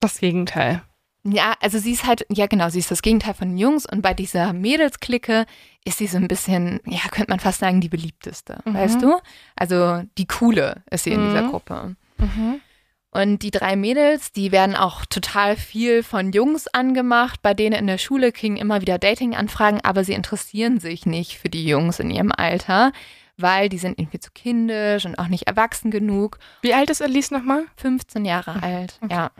[0.00, 0.87] das Gegenteil.
[1.32, 4.02] Ja, also sie ist halt, ja genau, sie ist das Gegenteil von den Jungs und
[4.02, 5.46] bei dieser Mädelsklicke
[5.84, 8.74] ist sie so ein bisschen, ja, könnte man fast sagen, die beliebteste, mhm.
[8.74, 9.18] weißt du?
[9.56, 11.50] Also die coole ist sie in dieser mhm.
[11.50, 11.96] Gruppe.
[12.18, 12.60] Mhm.
[13.10, 17.40] Und die drei Mädels, die werden auch total viel von Jungs angemacht.
[17.42, 21.48] Bei denen in der Schule kriegen immer wieder Dating-Anfragen, aber sie interessieren sich nicht für
[21.48, 22.92] die Jungs in ihrem Alter,
[23.38, 26.38] weil die sind irgendwie zu kindisch und auch nicht erwachsen genug.
[26.60, 27.64] Wie alt ist Elise nochmal?
[27.76, 29.14] 15 Jahre alt, okay.
[29.14, 29.30] ja.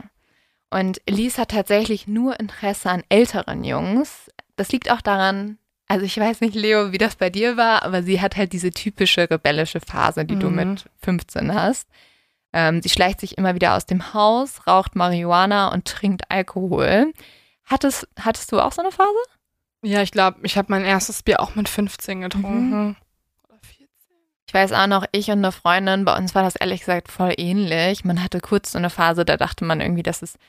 [0.69, 4.31] Und Elise hat tatsächlich nur Interesse an älteren Jungs.
[4.55, 8.03] Das liegt auch daran, also ich weiß nicht, Leo, wie das bei dir war, aber
[8.03, 10.39] sie hat halt diese typische rebellische Phase, die mhm.
[10.39, 11.87] du mit 15 hast.
[12.53, 17.13] Ähm, sie schleicht sich immer wieder aus dem Haus, raucht Marihuana und trinkt Alkohol.
[17.65, 19.09] Hattest, hattest du auch so eine Phase?
[19.81, 22.87] Ja, ich glaube, ich habe mein erstes Bier auch mit 15 getrunken.
[22.87, 22.95] Mhm.
[24.47, 27.33] Ich weiß auch noch, ich und eine Freundin, bei uns war das ehrlich gesagt voll
[27.37, 28.03] ähnlich.
[28.03, 30.39] Man hatte kurz so eine Phase, da dachte man irgendwie, dass es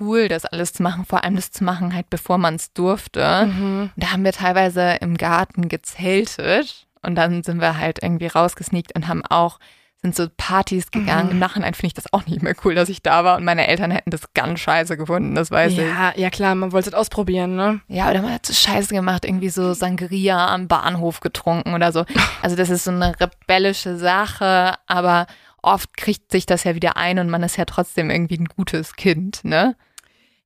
[0.00, 3.46] cool, das alles zu machen, vor allem das zu machen, halt bevor man es durfte.
[3.46, 3.90] Mhm.
[3.96, 9.08] Da haben wir teilweise im Garten gezeltet und dann sind wir halt irgendwie rausgesneakt und
[9.08, 9.58] haben auch
[10.00, 11.26] sind so Partys gegangen.
[11.26, 11.32] Mhm.
[11.32, 13.66] Im Nachhinein finde ich das auch nicht mehr cool, dass ich da war und meine
[13.66, 15.88] Eltern hätten das ganz scheiße gefunden, das weiß ja, ich.
[15.88, 17.80] Ja, ja klar, man wollte es ausprobieren, ne?
[17.88, 22.04] Ja, oder man hat so scheiße gemacht, irgendwie so Sangria am Bahnhof getrunken oder so.
[22.40, 25.26] Also das ist so eine rebellische Sache, aber
[25.62, 28.96] oft kriegt sich das ja wieder ein und man ist ja trotzdem irgendwie ein gutes
[28.96, 29.76] Kind, ne?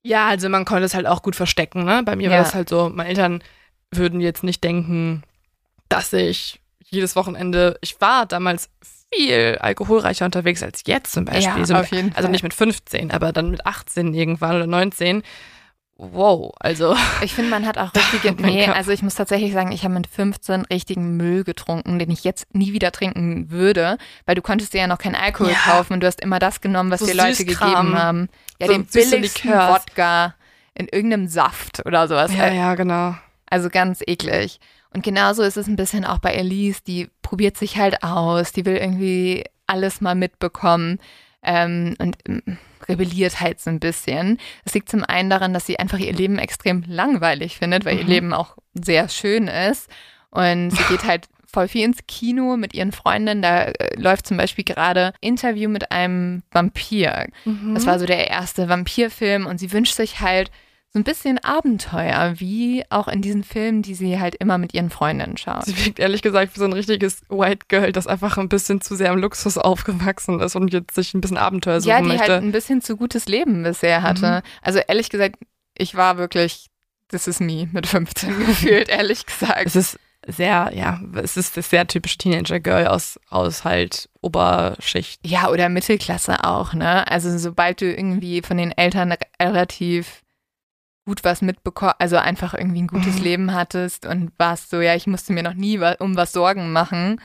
[0.03, 2.03] Ja, also man konnte es halt auch gut verstecken, ne?
[2.05, 2.37] Bei mir ja.
[2.37, 3.43] war es halt so, meine Eltern
[3.91, 5.23] würden jetzt nicht denken,
[5.89, 8.71] dass ich jedes Wochenende, ich war damals
[9.15, 11.59] viel alkoholreicher unterwegs als jetzt zum Beispiel.
[11.59, 12.11] Ja, so Fall.
[12.15, 15.23] Also nicht mit 15, aber dann mit 18 irgendwann oder 19
[16.13, 16.97] wow, also.
[17.23, 20.07] Ich finde, man hat auch richtige, nee, also ich muss tatsächlich sagen, ich habe mit
[20.07, 24.83] 15 richtigen Müll getrunken, den ich jetzt nie wieder trinken würde, weil du konntest dir
[24.83, 25.59] ja noch keinen Alkohol ja.
[25.59, 28.29] kaufen und du hast immer das genommen, was so dir Leute gegeben haben.
[28.59, 30.35] Ja, so den billigsten Wodka
[30.75, 32.35] in irgendeinem Saft oder sowas.
[32.35, 33.15] Ja, ja, genau.
[33.47, 34.59] Also ganz eklig.
[34.95, 38.65] Und genauso ist es ein bisschen auch bei Elise, die probiert sich halt aus, die
[38.65, 40.99] will irgendwie alles mal mitbekommen.
[41.43, 44.39] Ähm, und ähm, rebelliert halt so ein bisschen.
[44.65, 48.01] Es liegt zum einen daran, dass sie einfach ihr Leben extrem langweilig findet, weil mhm.
[48.01, 49.89] ihr Leben auch sehr schön ist.
[50.31, 53.43] Und sie geht halt voll viel ins Kino mit ihren Freundinnen.
[53.43, 57.29] Da äh, läuft zum Beispiel gerade Interview mit einem Vampir.
[57.45, 57.75] Mhm.
[57.75, 60.51] Das war so der erste Vampirfilm und sie wünscht sich halt
[60.93, 64.91] so ein bisschen Abenteuer, wie auch in diesen Filmen, die sie halt immer mit ihren
[64.91, 65.65] Freundinnen schaut.
[65.65, 68.95] Sie wirkt ehrlich gesagt wie so ein richtiges White Girl, das einfach ein bisschen zu
[68.95, 72.09] sehr im Luxus aufgewachsen ist und jetzt sich ein bisschen Abenteuer suchen möchte.
[72.09, 72.33] Ja, die möchte.
[72.35, 74.43] halt ein bisschen zu gutes Leben bisher hatte.
[74.43, 74.49] Mhm.
[74.61, 75.37] Also ehrlich gesagt,
[75.79, 76.67] ich war wirklich,
[77.09, 79.65] this is me mit 15 gefühlt, ehrlich gesagt.
[79.65, 85.21] Es ist sehr, ja, es ist das sehr typische Teenager-Girl aus, aus halt Oberschicht.
[85.27, 87.11] Ja, oder Mittelklasse auch, ne?
[87.11, 90.23] Also sobald du irgendwie von den Eltern relativ
[91.05, 93.23] gut was mitbekommen, also einfach irgendwie ein gutes mhm.
[93.23, 97.21] Leben hattest und warst so, ja, ich musste mir noch nie um was Sorgen machen,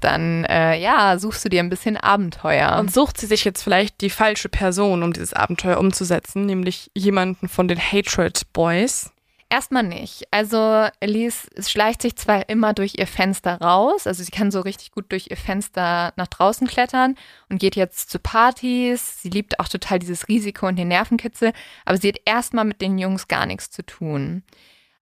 [0.00, 2.76] dann äh, ja, suchst du dir ein bisschen Abenteuer.
[2.78, 7.48] Und sucht sie sich jetzt vielleicht die falsche Person, um dieses Abenteuer umzusetzen, nämlich jemanden
[7.48, 9.12] von den Hatred Boys.
[9.48, 10.24] Erstmal nicht.
[10.32, 14.90] Also Elise schleicht sich zwar immer durch ihr Fenster raus, also sie kann so richtig
[14.90, 17.14] gut durch ihr Fenster nach draußen klettern
[17.48, 19.22] und geht jetzt zu Partys.
[19.22, 21.52] Sie liebt auch total dieses Risiko und den Nervenkitzel,
[21.84, 24.42] aber sie hat erstmal mit den Jungs gar nichts zu tun.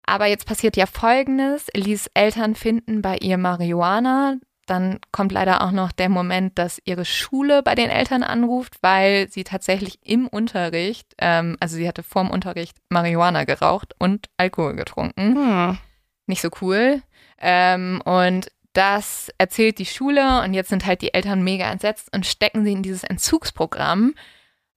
[0.07, 1.68] Aber jetzt passiert ja Folgendes.
[1.70, 4.37] Elise Eltern finden bei ihr Marihuana.
[4.66, 9.29] Dann kommt leider auch noch der Moment, dass ihre Schule bei den Eltern anruft, weil
[9.31, 15.35] sie tatsächlich im Unterricht, ähm, also sie hatte vorm Unterricht Marihuana geraucht und Alkohol getrunken.
[15.35, 15.79] Hm.
[16.27, 17.03] Nicht so cool.
[17.38, 22.27] Ähm, und das erzählt die Schule und jetzt sind halt die Eltern mega entsetzt und
[22.27, 24.14] stecken sie in dieses Entzugsprogramm.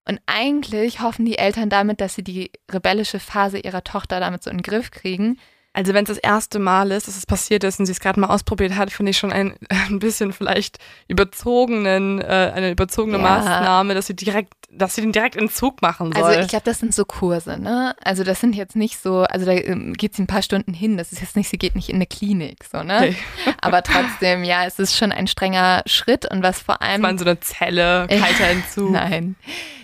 [0.08, 4.50] Und eigentlich hoffen die Eltern damit, dass sie die rebellische Phase ihrer Tochter damit so
[4.50, 5.38] in den Griff kriegen.
[5.78, 8.20] Also wenn es das erste Mal ist, dass es passiert ist und sie es gerade
[8.20, 13.24] mal ausprobiert hat, finde ich schon ein, ein bisschen vielleicht überzogenen, äh, eine überzogene Ja.
[13.24, 16.24] Maßnahme, dass sie direkt, dass sie den direkt in Zug machen soll.
[16.24, 17.96] Also ich glaube, das sind so Kurse, ne?
[18.04, 20.98] Also das sind jetzt nicht so, also da ähm, geht sie ein paar Stunden hin.
[20.98, 22.98] Das ist jetzt nicht, sie geht nicht in eine Klinik, so, ne?
[22.98, 23.16] Okay.
[23.62, 27.02] Aber trotzdem, ja, es ist schon ein strenger Schritt und was vor allem.
[27.02, 28.92] Das war in so eine Zelle, kalter Entzug.
[28.92, 29.36] Nein.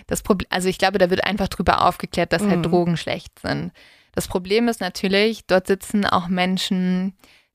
[0.08, 2.62] Das Problem, also ich glaube, da wird einfach drüber aufgeklärt, dass halt Mhm.
[2.64, 3.70] Drogen schlecht sind.
[4.14, 7.14] Das Problem ist natürlich, dort sitzen auch Menschen,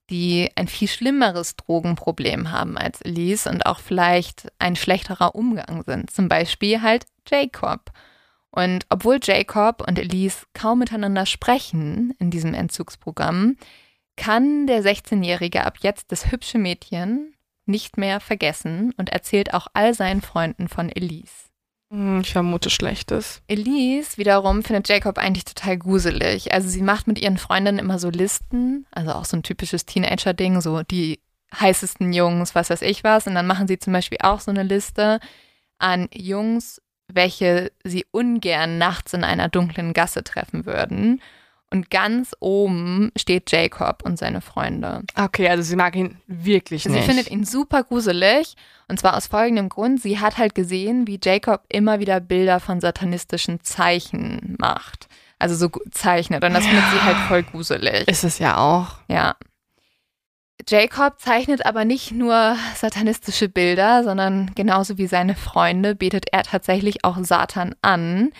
[0.09, 6.11] die ein viel schlimmeres Drogenproblem haben als Elise und auch vielleicht ein schlechterer Umgang sind.
[6.11, 7.91] Zum Beispiel halt Jacob.
[8.51, 13.55] Und obwohl Jacob und Elise kaum miteinander sprechen in diesem Entzugsprogramm,
[14.17, 19.93] kann der 16-Jährige ab jetzt das hübsche Mädchen nicht mehr vergessen und erzählt auch all
[19.93, 21.48] seinen Freunden von Elise.
[21.91, 23.41] Hm, Ich vermute Schlechtes.
[23.47, 26.53] Elise wiederum findet Jacob eigentlich total gruselig.
[26.53, 30.61] Also sie macht mit ihren Freundinnen immer so Listen, also auch so ein typisches Teenager-Ding,
[30.61, 31.19] so die
[31.59, 33.25] heißesten Jungs, was weiß ich was.
[33.25, 35.19] Und dann machen sie zum Beispiel auch so eine Liste
[35.79, 41.21] an Jungs, welche sie ungern nachts in einer dunklen Gasse treffen würden.
[41.71, 45.03] Und ganz oben steht Jacob und seine Freunde.
[45.15, 47.05] Okay, also sie mag ihn wirklich Sie nicht.
[47.05, 48.55] findet ihn super gruselig
[48.87, 50.01] und zwar aus folgendem Grund.
[50.01, 55.07] Sie hat halt gesehen, wie Jacob immer wieder Bilder von satanistischen Zeichen macht.
[55.37, 58.07] Also so zeichnet und das findet sie halt voll gruselig.
[58.07, 58.95] Ist es ja auch.
[59.07, 59.35] Ja.
[60.67, 67.05] Jacob zeichnet aber nicht nur satanistische Bilder, sondern genauso wie seine Freunde betet er tatsächlich
[67.05, 68.31] auch Satan an.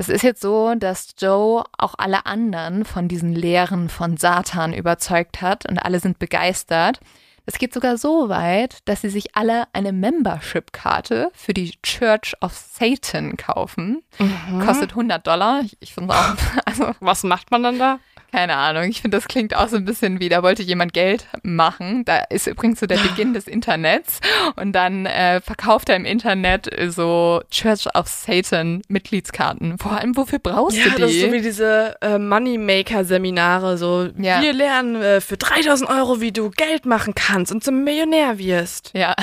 [0.00, 5.42] Es ist jetzt so, dass Joe auch alle anderen von diesen Lehren von Satan überzeugt
[5.42, 7.00] hat und alle sind begeistert.
[7.44, 12.54] Es geht sogar so weit, dass sie sich alle eine Membership-Karte für die Church of
[12.54, 14.02] Satan kaufen.
[14.18, 14.64] Mhm.
[14.64, 15.60] Kostet 100 Dollar.
[15.66, 16.34] Ich, ich finde auch,
[16.64, 17.98] also Was macht man dann da?
[18.30, 18.84] Keine Ahnung.
[18.84, 22.04] Ich finde, das klingt auch so ein bisschen wie, da wollte jemand Geld machen.
[22.04, 24.20] Da ist übrigens so der Beginn des Internets.
[24.56, 29.78] Und dann äh, verkauft er im Internet so Church of Satan Mitgliedskarten.
[29.78, 31.00] Vor allem, wofür brauchst Ja, du die?
[31.02, 33.76] das ist so wie diese äh, Moneymaker-Seminare.
[33.78, 34.40] So, Ja.
[34.42, 38.90] wir lernen äh, für 3000 Euro, wie du Geld machen kannst und zum Millionär wirst.
[38.94, 39.14] ja,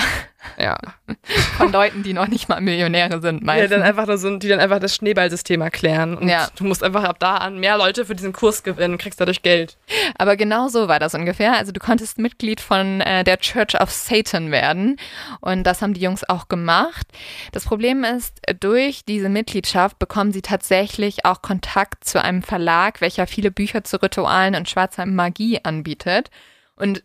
[0.56, 0.78] Ja.
[1.56, 3.70] von Leuten, die noch nicht mal Millionäre sind, ja meistens.
[3.70, 6.16] dann einfach nur so, die dann einfach das Schneeballsystem erklären.
[6.16, 6.48] Und Ja.
[6.56, 9.42] du musst einfach ab da an mehr Leute für diesen Kurs gewinnen und kriegst dadurch
[9.42, 9.76] Geld.
[10.16, 11.56] Aber genau so war das ungefähr.
[11.56, 14.96] Also du konntest Mitglied von äh, der Church of Satan werden
[15.40, 17.06] und das haben die Jungs auch gemacht.
[17.52, 23.26] Das Problem ist, durch diese Mitgliedschaft bekommen sie tatsächlich auch Kontakt zu einem Verlag, welcher
[23.26, 26.30] viele Bücher zu Ritualen und schwarzer Magie anbietet.
[26.76, 27.02] Und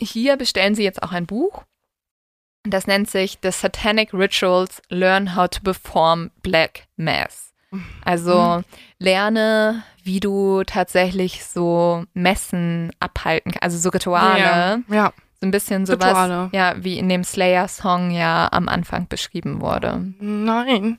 [0.00, 1.62] hier bestellen sie jetzt auch ein Buch.
[2.64, 7.52] Das nennt sich The Satanic Rituals Learn How to Perform Black Mass.
[8.04, 8.62] Also
[8.98, 14.40] lerne, wie du tatsächlich so Messen abhalten kannst, also so Rituale.
[14.40, 14.80] Ja.
[14.88, 15.12] ja.
[15.40, 16.50] So ein bisschen sowas, Rituale.
[16.52, 20.04] ja, wie in dem Slayer-Song ja am Anfang beschrieben wurde.
[20.18, 20.98] Nein.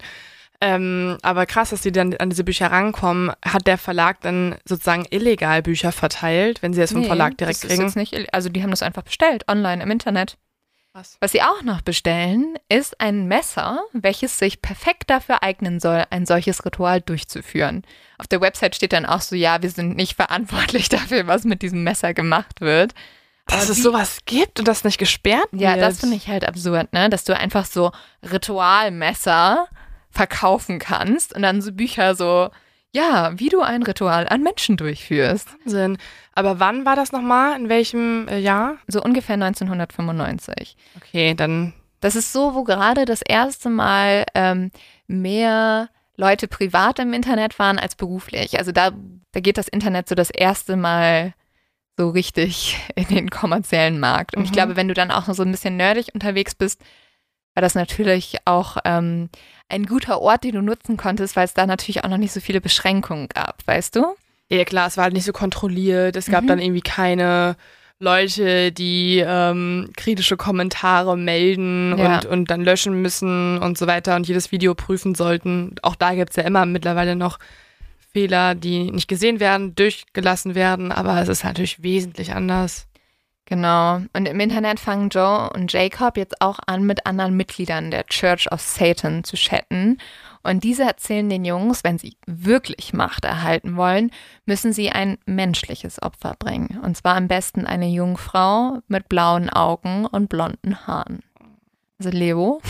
[0.61, 3.31] Ähm, aber krass, dass die dann an diese Bücher rankommen.
[3.43, 7.63] Hat der Verlag dann sozusagen illegal Bücher verteilt, wenn sie es vom Nee, Verlag direkt
[7.63, 7.85] das kriegen?
[7.85, 10.37] Ist jetzt nicht, also die haben das einfach bestellt, online im Internet.
[10.93, 11.15] Krass.
[11.21, 16.25] Was sie auch noch bestellen, ist ein Messer, welches sich perfekt dafür eignen soll, ein
[16.25, 17.83] solches Ritual durchzuführen.
[18.17, 21.61] Auf der Website steht dann auch so, ja, wir sind nicht verantwortlich dafür, was mit
[21.61, 22.93] diesem Messer gemacht wird.
[23.47, 25.81] Dass Aber es wie- sowas gibt und das nicht gesperrt Ja, wird.
[25.81, 27.09] das finde ich halt absurd, ne?
[27.09, 27.91] Dass du einfach so
[28.29, 29.67] Ritualmesser
[30.09, 32.49] verkaufen kannst und dann so Bücher so,
[32.93, 35.47] ja, wie du ein Ritual an Menschen durchführst.
[35.63, 35.97] Wahnsinn.
[36.33, 37.59] Aber wann war das nochmal?
[37.59, 38.77] In welchem äh, Jahr?
[38.87, 40.75] So ungefähr 1995.
[40.97, 41.73] Okay, dann.
[41.99, 44.71] Das ist so, wo gerade das erste Mal ähm,
[45.07, 48.57] mehr Leute privat im Internet waren als beruflich.
[48.57, 48.91] Also da,
[49.31, 51.33] da geht das Internet so das erste Mal
[51.97, 54.35] so richtig in den kommerziellen Markt.
[54.35, 54.45] Und mhm.
[54.45, 56.81] ich glaube, wenn du dann auch so ein bisschen nerdig unterwegs bist,
[57.61, 59.29] war das natürlich auch ähm,
[59.69, 62.39] ein guter Ort, den du nutzen konntest, weil es da natürlich auch noch nicht so
[62.39, 64.15] viele Beschränkungen gab, weißt du?
[64.49, 66.15] Ja, klar, es war halt nicht so kontrolliert.
[66.15, 66.47] Es gab mhm.
[66.47, 67.55] dann irgendwie keine
[67.99, 72.15] Leute, die ähm, kritische Kommentare melden ja.
[72.15, 75.75] und, und dann löschen müssen und so weiter und jedes Video prüfen sollten.
[75.83, 77.37] Auch da gibt es ja immer mittlerweile noch
[78.11, 82.87] Fehler, die nicht gesehen werden, durchgelassen werden, aber es ist natürlich wesentlich anders.
[83.51, 83.99] Genau.
[84.13, 88.49] Und im Internet fangen Joe und Jacob jetzt auch an, mit anderen Mitgliedern der Church
[88.49, 89.97] of Satan zu chatten.
[90.41, 94.11] Und diese erzählen den Jungs, wenn sie wirklich Macht erhalten wollen,
[94.45, 96.79] müssen sie ein menschliches Opfer bringen.
[96.81, 101.19] Und zwar am besten eine Jungfrau mit blauen Augen und blonden Haaren.
[101.99, 102.61] Also Leo.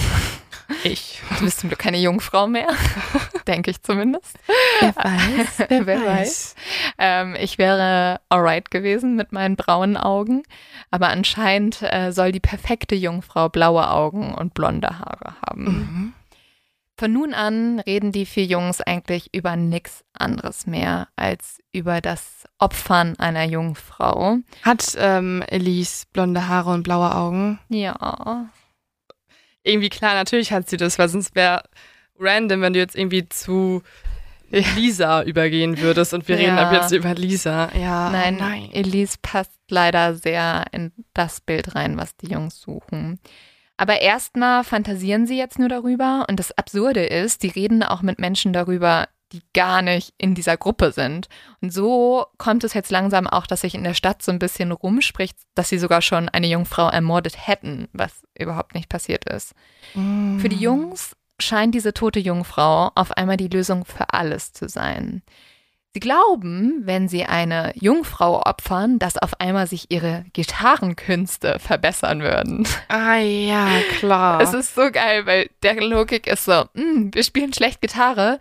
[0.84, 1.22] Ich.
[1.38, 2.68] Du bist zum Glück keine Jungfrau mehr.
[3.48, 4.38] Denke ich zumindest.
[4.80, 5.60] Wer weiß.
[5.70, 6.06] Wer, wer weiß.
[6.06, 6.56] weiß.
[6.98, 10.44] Ähm, ich wäre alright gewesen mit meinen braunen Augen.
[10.90, 15.64] Aber anscheinend äh, soll die perfekte Jungfrau blaue Augen und blonde Haare haben.
[15.64, 16.14] Mhm.
[17.02, 22.48] Von nun an reden die vier Jungs eigentlich über nichts anderes mehr als über das
[22.60, 24.38] Opfern einer Jungfrau.
[24.62, 27.60] Hat ähm, Elise blonde Haare und blaue Augen?
[27.70, 28.52] Ja.
[29.64, 31.64] Irgendwie klar, natürlich hat sie das, weil sonst wäre
[32.20, 33.82] random, wenn du jetzt irgendwie zu
[34.76, 36.42] Lisa übergehen würdest und wir ja.
[36.42, 37.70] reden ab jetzt über Lisa.
[37.76, 43.20] Ja, nein, nein, Elise passt leider sehr in das Bild rein, was die Jungs suchen.
[43.78, 48.20] Aber erstmal fantasieren sie jetzt nur darüber und das Absurde ist, die reden auch mit
[48.20, 51.30] Menschen darüber, die gar nicht in dieser Gruppe sind.
[51.62, 54.72] Und so kommt es jetzt langsam auch, dass sich in der Stadt so ein bisschen
[54.72, 59.54] rumspricht, dass sie sogar schon eine Jungfrau ermordet hätten, was überhaupt nicht passiert ist.
[59.94, 60.40] Mm.
[60.40, 65.24] Für die Jungs scheint diese tote Jungfrau auf einmal die Lösung für alles zu sein.
[65.94, 72.66] Sie glauben, wenn sie eine Jungfrau opfern, dass auf einmal sich ihre Gitarrenkünste verbessern würden.
[72.88, 73.68] Ah ja,
[74.00, 74.40] klar.
[74.40, 78.40] Es ist so geil, weil der Logik ist so, hm, wir spielen schlecht Gitarre.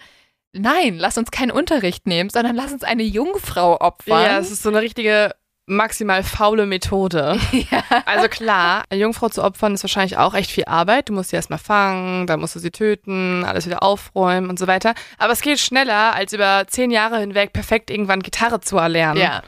[0.53, 4.25] Nein, lass uns keinen Unterricht nehmen, sondern lass uns eine Jungfrau opfern.
[4.25, 5.33] Ja, es ist so eine richtige
[5.71, 7.39] maximal faule Methode.
[7.71, 7.85] Ja.
[8.07, 11.09] Also klar, eine Jungfrau zu opfern ist wahrscheinlich auch echt viel Arbeit.
[11.09, 14.67] Du musst sie erstmal fangen, dann musst du sie töten, alles wieder aufräumen und so
[14.67, 14.95] weiter.
[15.19, 19.21] Aber es geht schneller, als über zehn Jahre hinweg perfekt irgendwann Gitarre zu erlernen.
[19.21, 19.43] Ja,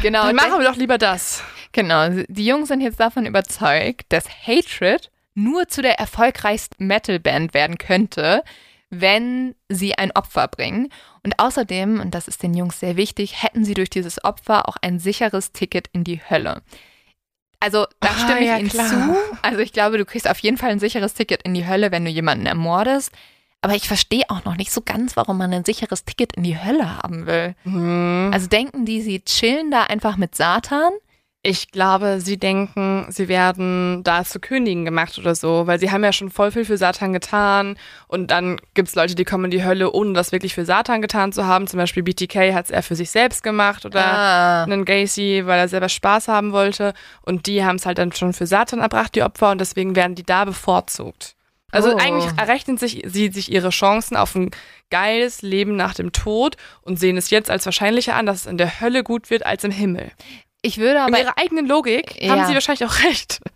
[0.00, 0.24] genau.
[0.24, 1.42] Dann machen wir doch lieber das.
[1.72, 7.78] Genau, die Jungs sind jetzt davon überzeugt, dass Hatred nur zu der erfolgreichsten Metalband werden
[7.78, 8.42] könnte,
[8.90, 10.88] wenn sie ein Opfer bringen.
[11.22, 14.76] Und außerdem, und das ist den Jungs sehr wichtig, hätten sie durch dieses Opfer auch
[14.80, 16.62] ein sicheres Ticket in die Hölle.
[17.60, 18.88] Also da ah, stimme ich ja, Ihnen klar.
[18.88, 19.16] zu.
[19.42, 22.04] Also ich glaube, du kriegst auf jeden Fall ein sicheres Ticket in die Hölle, wenn
[22.04, 23.12] du jemanden ermordest.
[23.60, 26.62] Aber ich verstehe auch noch nicht so ganz, warum man ein sicheres Ticket in die
[26.62, 27.56] Hölle haben will.
[27.64, 28.30] Mhm.
[28.32, 30.92] Also denken die, sie chillen da einfach mit Satan
[31.48, 36.04] ich glaube, sie denken, sie werden da zu Königen gemacht oder so, weil sie haben
[36.04, 39.50] ja schon voll viel für Satan getan und dann gibt es Leute, die kommen in
[39.50, 41.66] die Hölle, ohne das wirklich für Satan getan zu haben.
[41.66, 44.64] Zum Beispiel BTK hat es eher für sich selbst gemacht oder ah.
[44.64, 46.92] einen Gacy, weil er selber Spaß haben wollte
[47.22, 50.14] und die haben es halt dann schon für Satan erbracht, die Opfer, und deswegen werden
[50.14, 51.34] die da bevorzugt.
[51.70, 51.98] Also oh.
[51.98, 54.50] eigentlich errechnen sich sie sich ihre Chancen auf ein
[54.90, 58.58] geiles Leben nach dem Tod und sehen es jetzt als wahrscheinlicher an, dass es in
[58.58, 60.10] der Hölle gut wird als im Himmel.
[60.62, 61.16] Ich würde aber.
[61.16, 62.32] In ihrer eigenen Logik ja.
[62.32, 63.40] haben sie wahrscheinlich auch recht.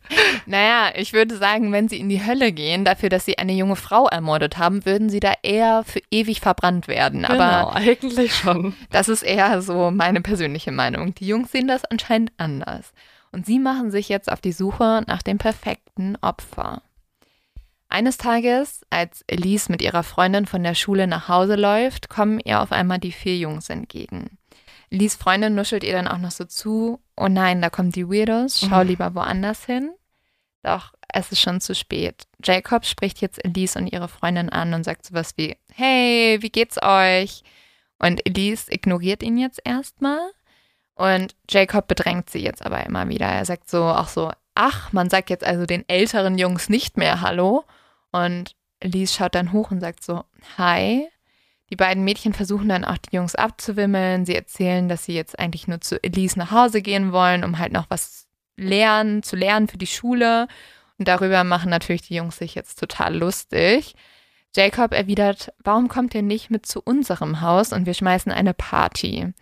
[0.44, 3.76] Naja, ich würde sagen, wenn sie in die Hölle gehen, dafür, dass sie eine junge
[3.76, 7.22] Frau ermordet haben, würden sie da eher für ewig verbrannt werden.
[7.22, 8.74] Genau, aber eigentlich schon.
[8.90, 11.14] Das ist eher so meine persönliche Meinung.
[11.14, 12.92] Die Jungs sehen das anscheinend anders.
[13.30, 16.82] Und sie machen sich jetzt auf die Suche nach dem perfekten Opfer.
[17.88, 22.60] Eines Tages, als Elise mit ihrer Freundin von der Schule nach Hause läuft, kommen ihr
[22.60, 24.38] auf einmal die vier Jungs entgegen.
[24.92, 28.60] Lies Freundin nuschelt ihr dann auch noch so zu, oh nein, da kommen die Weirdos,
[28.60, 28.88] schau mhm.
[28.88, 29.90] lieber woanders hin.
[30.62, 32.26] Doch es ist schon zu spät.
[32.44, 36.76] Jacob spricht jetzt Elise und ihre Freundin an und sagt sowas wie, hey, wie geht's
[36.82, 37.42] euch?
[37.98, 40.30] Und Elise ignoriert ihn jetzt erstmal.
[40.94, 43.26] Und Jacob bedrängt sie jetzt aber immer wieder.
[43.26, 47.22] Er sagt so auch so, ach, man sagt jetzt also den älteren Jungs nicht mehr
[47.22, 47.64] Hallo.
[48.10, 50.24] Und Elise schaut dann hoch und sagt so,
[50.58, 51.08] hi.
[51.72, 54.26] Die beiden Mädchen versuchen dann auch die Jungs abzuwimmeln.
[54.26, 57.72] Sie erzählen, dass sie jetzt eigentlich nur zu Elise nach Hause gehen wollen, um halt
[57.72, 58.26] noch was
[58.58, 60.48] lernen, zu lernen für die Schule.
[60.98, 63.94] Und darüber machen natürlich die Jungs sich jetzt total lustig.
[64.54, 69.32] Jacob erwidert, warum kommt ihr nicht mit zu unserem Haus und wir schmeißen eine Party?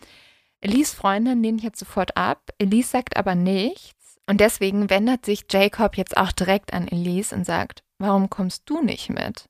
[0.60, 2.52] Elise Freundin lehnt jetzt sofort ab.
[2.58, 4.20] Elise sagt aber nichts.
[4.28, 8.82] Und deswegen wendet sich Jacob jetzt auch direkt an Elise und sagt, warum kommst du
[8.82, 9.48] nicht mit?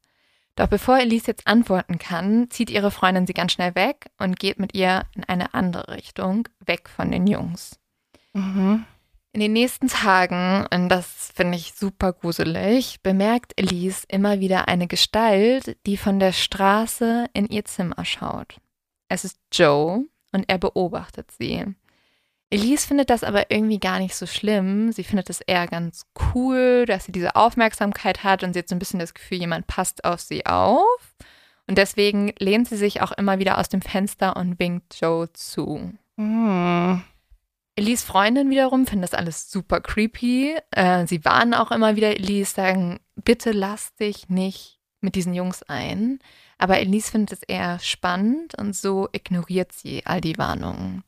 [0.57, 4.59] Doch bevor Elise jetzt antworten kann, zieht ihre Freundin sie ganz schnell weg und geht
[4.59, 7.79] mit ihr in eine andere Richtung, weg von den Jungs.
[8.33, 8.85] Mhm.
[9.33, 14.89] In den nächsten Tagen, und das finde ich super gruselig, bemerkt Elise immer wieder eine
[14.89, 18.57] Gestalt, die von der Straße in ihr Zimmer schaut.
[19.09, 21.65] Es ist Joe und er beobachtet sie.
[22.51, 24.91] Elise findet das aber irgendwie gar nicht so schlimm.
[24.91, 28.75] Sie findet es eher ganz cool, dass sie diese Aufmerksamkeit hat und sie hat so
[28.75, 31.15] ein bisschen das Gefühl, jemand passt auf sie auf.
[31.69, 35.93] Und deswegen lehnt sie sich auch immer wieder aus dem Fenster und winkt Joe zu.
[36.17, 37.05] Mhm.
[37.77, 40.57] Elise Freundin wiederum findet das alles super creepy.
[40.73, 45.63] Äh, sie warnen auch immer wieder Elise, sagen, bitte lass dich nicht mit diesen Jungs
[45.63, 46.19] ein.
[46.59, 51.05] Aber Elise findet es eher spannend und so ignoriert sie all die Warnungen.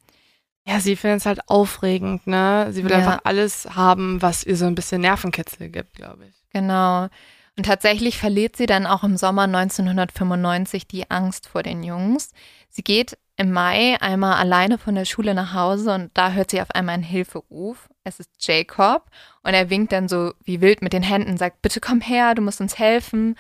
[0.67, 2.69] Ja, sie findet es halt aufregend, ne?
[2.71, 2.99] Sie will Ja.
[2.99, 6.35] einfach alles haben, was ihr so ein bisschen Nervenkitzel gibt, glaube ich.
[6.53, 7.09] Genau.
[7.57, 12.31] Und tatsächlich verliert sie dann auch im Sommer 1995 die Angst vor den Jungs.
[12.71, 16.63] Sie geht im Mai einmal alleine von der Schule nach Hause und da hört sie
[16.63, 17.89] auf einmal einen Hilferuf.
[18.05, 19.11] Es ist Jacob
[19.43, 22.43] und er winkt dann so wie wild mit den Händen, sagt, bitte komm her, du
[22.43, 23.37] musst uns helfen.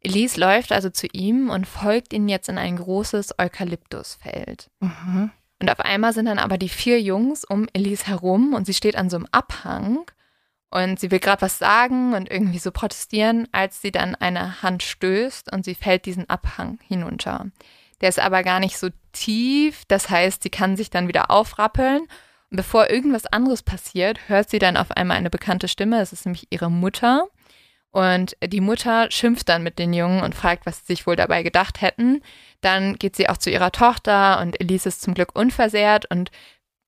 [0.00, 4.70] Elise läuft also zu ihm und folgt ihm jetzt in ein großes Eukalyptusfeld.
[4.80, 5.30] Mhm.
[5.62, 8.96] Und auf einmal sind dann aber die vier Jungs um Elise herum und sie steht
[8.96, 10.00] an so einem Abhang
[10.70, 14.82] und sie will gerade was sagen und irgendwie so protestieren, als sie dann eine Hand
[14.82, 17.46] stößt und sie fällt diesen Abhang hinunter.
[18.00, 22.08] Der ist aber gar nicht so tief, das heißt, sie kann sich dann wieder aufrappeln.
[22.50, 26.26] Und bevor irgendwas anderes passiert, hört sie dann auf einmal eine bekannte Stimme, es ist
[26.26, 27.28] nämlich ihre Mutter.
[27.92, 31.42] Und die Mutter schimpft dann mit den Jungen und fragt, was sie sich wohl dabei
[31.42, 32.22] gedacht hätten.
[32.62, 36.30] Dann geht sie auch zu ihrer Tochter und Elise ist zum Glück unversehrt und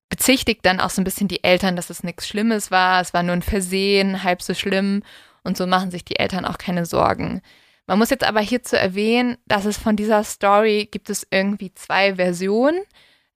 [0.09, 3.03] bezichtigt dann auch so ein bisschen die Eltern, dass es nichts Schlimmes war.
[3.03, 5.03] Es war nur ein Versehen, halb so schlimm.
[5.43, 7.43] Und so machen sich die Eltern auch keine Sorgen.
[7.87, 12.15] Man muss jetzt aber hierzu erwähnen, dass es von dieser Story gibt es irgendwie zwei
[12.15, 12.81] Versionen,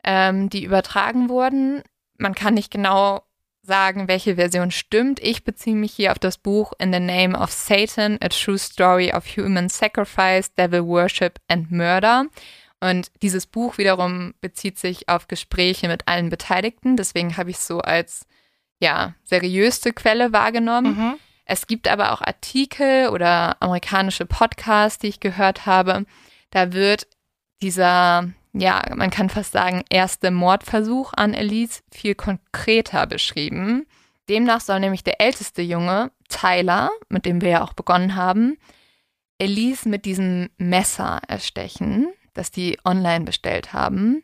[0.04, 1.82] ähm, die übertragen wurden.
[2.16, 3.22] Man kann nicht genau
[3.68, 5.20] sagen, welche Version stimmt.
[5.20, 9.12] Ich beziehe mich hier auf das Buch In the Name of Satan, A True Story
[9.12, 12.26] of Human Sacrifice, Devil Worship and Murder.
[12.80, 16.96] Und dieses Buch wiederum bezieht sich auf Gespräche mit allen Beteiligten.
[16.96, 18.26] Deswegen habe ich es so als
[18.80, 20.96] ja, seriöste Quelle wahrgenommen.
[20.96, 21.14] Mhm.
[21.44, 26.04] Es gibt aber auch Artikel oder amerikanische Podcasts, die ich gehört habe.
[26.50, 27.06] Da wird
[27.62, 28.30] dieser,
[28.60, 33.86] ja, man kann fast sagen, erste Mordversuch an Elise viel konkreter beschrieben.
[34.28, 38.58] Demnach soll nämlich der älteste Junge, Tyler, mit dem wir ja auch begonnen haben,
[39.38, 44.22] Elise mit diesem Messer erstechen, das die online bestellt haben.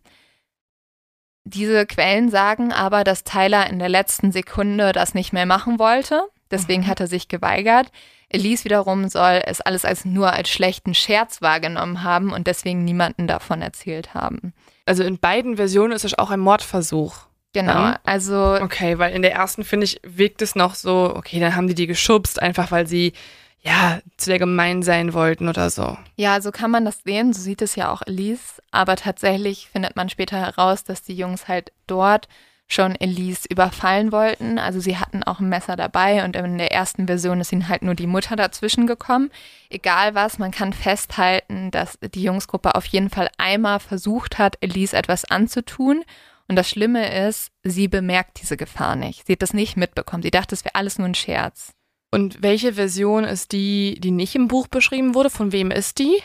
[1.44, 6.22] Diese Quellen sagen aber, dass Tyler in der letzten Sekunde das nicht mehr machen wollte.
[6.50, 6.86] Deswegen Mhm.
[6.88, 7.90] hat er sich geweigert.
[8.34, 13.26] Elise wiederum soll es alles als nur als schlechten Scherz wahrgenommen haben und deswegen niemanden
[13.26, 14.52] davon erzählt haben.
[14.86, 17.14] Also in beiden Versionen ist es auch ein Mordversuch.
[17.52, 17.94] Genau, Mhm.
[18.04, 21.68] also Okay, weil in der ersten, finde ich, wirkt es noch so, okay, dann haben
[21.68, 23.12] die die geschubst, einfach weil sie,
[23.60, 25.96] ja, zu der gemein sein wollten oder so.
[26.16, 29.94] ja, so kann man das sehen, so sieht es ja auch Elise, aber tatsächlich findet
[29.96, 32.28] man später heraus, dass die Jungs halt dort
[32.66, 34.58] schon Elise überfallen wollten.
[34.58, 37.82] Also sie hatten auch ein Messer dabei und in der ersten Version ist ihnen halt
[37.82, 39.30] nur die Mutter dazwischen gekommen.
[39.70, 44.96] Egal was, man kann festhalten, dass die Jungsgruppe auf jeden Fall einmal versucht hat, Elise
[44.96, 46.04] etwas anzutun.
[46.48, 49.26] Und das Schlimme ist, sie bemerkt diese Gefahr nicht.
[49.26, 50.22] Sie hat das nicht mitbekommen.
[50.22, 51.72] Sie dachte, es wäre alles nur ein Scherz.
[52.10, 55.30] Und welche Version ist die, die nicht im Buch beschrieben wurde?
[55.30, 56.22] Von wem ist die?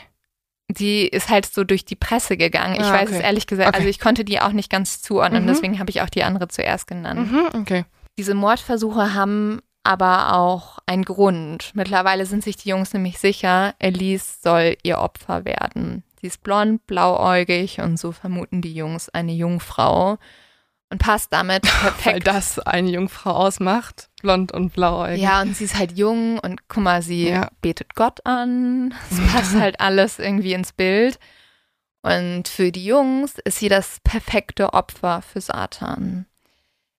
[0.78, 2.74] Die ist halt so durch die Presse gegangen.
[2.76, 3.18] Ich Ah, weiß okay.
[3.18, 3.76] es ehrlich gesagt, Okay.
[3.78, 5.48] also ich konnte die auch nicht ganz zuordnen, Mhm.
[5.48, 7.30] deswegen habe ich auch die andere zuerst genannt.
[7.32, 7.84] Mhm, okay.
[8.18, 11.70] Diese Mordversuche haben aber auch einen Grund.
[11.74, 16.04] Mittlerweile sind sich die Jungs nämlich sicher, Elise soll ihr Opfer werden.
[16.20, 20.18] Sie ist blond, blauäugig und so vermuten die Jungs eine Jungfrau
[20.90, 22.26] und passt damit Weil perfekt.
[22.26, 24.09] das eine Jungfrau ausmacht.
[24.20, 25.20] Blond und blauäugig.
[25.22, 27.50] Ja, und sie ist halt jung und guck mal, sie Ja.
[27.62, 28.94] betet Gott an.
[29.10, 31.18] Es passt halt alles irgendwie ins Bild.
[32.02, 36.26] Und für die Jungs ist sie das perfekte Opfer für Satan.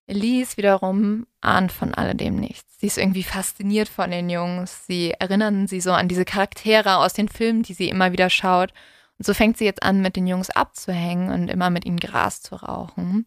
[0.07, 2.79] Elise wiederum ahnt von alledem nichts.
[2.79, 4.85] Sie ist irgendwie fasziniert von den Jungs.
[4.85, 8.73] Sie erinnern sie so an diese Charaktere aus den Filmen, die sie immer wieder schaut.
[9.17, 12.41] Und so fängt sie jetzt an, mit den Jungs abzuhängen und immer mit ihnen Gras
[12.41, 13.25] zu rauchen.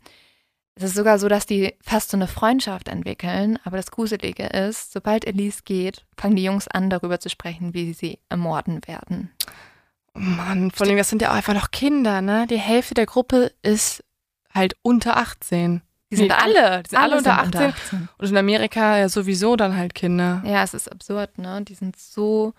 [0.76, 3.58] Es ist sogar so, dass die fast so eine Freundschaft entwickeln.
[3.64, 7.92] Aber das Gruselige ist, sobald Elise geht, fangen die Jungs an, darüber zu sprechen, wie
[7.92, 9.30] sie ermorden werden.
[10.14, 12.46] Oh Mann, vor allem, das sind ja auch einfach noch Kinder, ne?
[12.48, 14.02] Die Hälfte der Gruppe ist
[14.52, 15.82] halt unter 18.
[16.10, 17.70] Die sind Nee, alle, alle, die sind alle unter sind 18.
[17.70, 18.08] 18.
[18.18, 20.42] Und in Amerika ja sowieso dann halt Kinder.
[20.44, 21.62] Ja, es ist absurd, ne?
[21.62, 22.52] Die sind so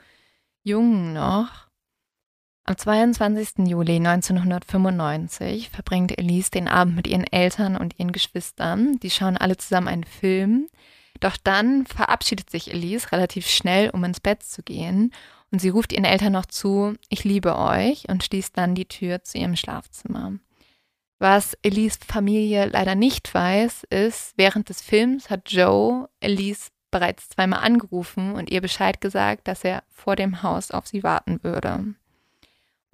[0.64, 1.65] jung noch.
[2.68, 3.68] Am 22.
[3.68, 8.98] Juli 1995 verbringt Elise den Abend mit ihren Eltern und ihren Geschwistern.
[9.04, 10.68] Die schauen alle zusammen einen Film.
[11.20, 15.14] Doch dann verabschiedet sich Elise relativ schnell, um ins Bett zu gehen.
[15.52, 19.24] Und sie ruft ihren Eltern noch zu, ich liebe euch, und schließt dann die Tür
[19.24, 20.34] zu ihrem Schlafzimmer.
[21.20, 27.60] Was Elise Familie leider nicht weiß, ist, während des Films hat Joe Elise bereits zweimal
[27.60, 31.94] angerufen und ihr Bescheid gesagt, dass er vor dem Haus auf sie warten würde.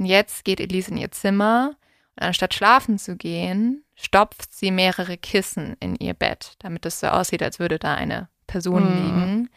[0.01, 1.75] Und jetzt geht Elise in ihr Zimmer
[2.15, 7.05] und anstatt schlafen zu gehen, stopft sie mehrere Kissen in ihr Bett, damit es so
[7.05, 8.95] aussieht, als würde da eine Person mhm.
[8.95, 9.49] liegen.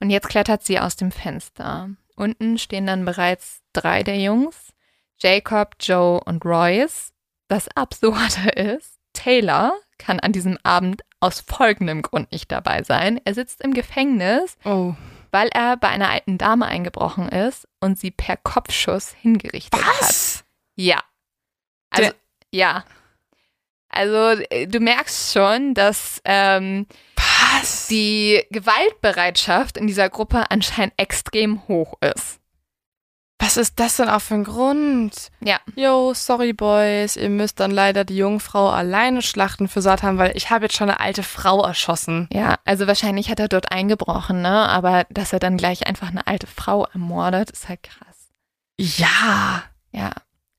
[0.00, 1.90] Und jetzt klettert sie aus dem Fenster.
[2.16, 4.72] Unten stehen dann bereits drei der Jungs,
[5.18, 7.12] Jacob, Joe und Royce.
[7.48, 13.20] Das Absurde ist, Taylor kann an diesem Abend aus folgendem Grund nicht dabei sein.
[13.26, 14.94] Er sitzt im Gefängnis oh
[15.32, 19.88] weil er bei einer alten Dame eingebrochen ist und sie per Kopfschuss hingerichtet Was?
[19.88, 20.00] hat.
[20.00, 20.44] Was?
[20.76, 21.02] Ja.
[21.90, 22.14] Also, Der
[22.52, 22.84] ja.
[23.88, 26.86] Also, äh, du merkst schon, dass ähm,
[27.90, 32.40] die Gewaltbereitschaft in dieser Gruppe anscheinend extrem hoch ist.
[33.42, 35.30] Was ist das denn auch für ein Grund?
[35.40, 35.58] Ja.
[35.74, 40.50] Yo, sorry Boys, ihr müsst dann leider die Jungfrau alleine schlachten für Satan, weil ich
[40.50, 42.28] habe jetzt schon eine alte Frau erschossen.
[42.32, 44.68] Ja, also wahrscheinlich hat er dort eingebrochen, ne?
[44.68, 48.30] Aber dass er dann gleich einfach eine alte Frau ermordet, ist halt krass.
[48.78, 49.64] Ja.
[49.90, 50.12] Ja.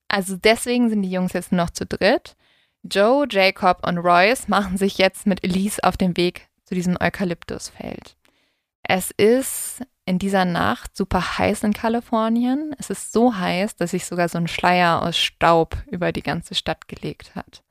[0.10, 2.36] Also deswegen sind die Jungs jetzt noch zu dritt.
[2.84, 8.18] Joe, Jacob und Royce machen sich jetzt mit Elise auf den Weg zu diesem Eukalyptusfeld.
[8.84, 12.76] Es ist in dieser Nacht super heiß in Kalifornien.
[12.78, 16.56] Es ist so heiß, dass sich sogar so ein Schleier aus Staub über die ganze
[16.56, 17.64] Stadt gelegt hat.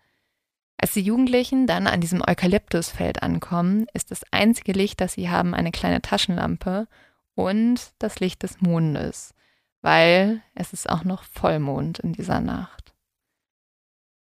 [0.78, 5.54] Als die Jugendlichen dann an diesem Eukalyptusfeld ankommen, ist das einzige Licht, das sie haben,
[5.54, 6.88] eine kleine Taschenlampe
[7.34, 9.34] und das Licht des Mondes,
[9.82, 12.94] weil es ist auch noch Vollmond in dieser Nacht.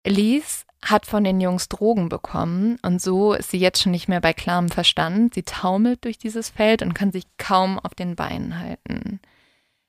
[0.04, 4.22] Elise hat von den Jungs Drogen bekommen und so ist sie jetzt schon nicht mehr
[4.22, 5.34] bei klarem Verstand.
[5.34, 9.20] Sie taumelt durch dieses Feld und kann sich kaum auf den Beinen halten.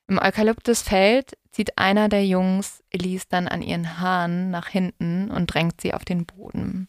[0.07, 5.81] Im Eukalyptusfeld zieht einer der Jungs Elise dann an ihren Haaren nach hinten und drängt
[5.81, 6.89] sie auf den Boden.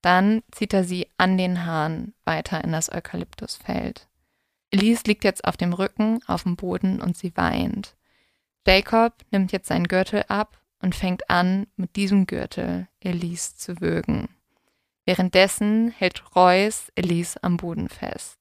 [0.00, 4.08] Dann zieht er sie an den Haaren weiter in das Eukalyptusfeld.
[4.70, 7.94] Elise liegt jetzt auf dem Rücken auf dem Boden und sie weint.
[8.66, 14.28] Jacob nimmt jetzt seinen Gürtel ab und fängt an, mit diesem Gürtel Elise zu würgen.
[15.06, 18.38] Währenddessen hält Royce Elise am Boden fest.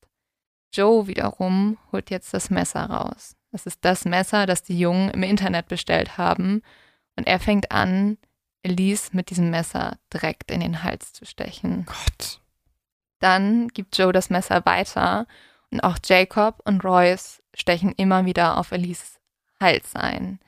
[0.74, 3.36] Joe wiederum holt jetzt das Messer raus.
[3.52, 6.62] Das ist das Messer, das die Jungen im Internet bestellt haben.
[7.16, 8.18] Und er fängt an,
[8.64, 11.86] Elise mit diesem Messer direkt in den Hals zu stechen.
[11.86, 12.40] Gott.
[13.20, 15.28] Dann gibt Joe das Messer weiter
[15.72, 19.20] und auch Jacob und Royce stechen immer wieder auf Elise
[19.60, 20.40] Hals ein.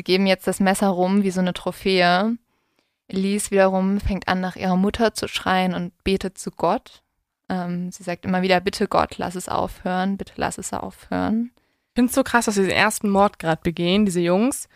[0.00, 2.34] Sie geben jetzt das Messer rum wie so eine Trophäe.
[3.06, 7.02] Elise wiederum fängt an, nach ihrer Mutter zu schreien und betet zu Gott.
[7.50, 11.50] Ähm, sie sagt immer wieder, bitte Gott, lass es aufhören, bitte lass es aufhören.
[11.88, 14.70] Ich finde es so krass, dass sie den ersten Mord gerade begehen, diese Jungs,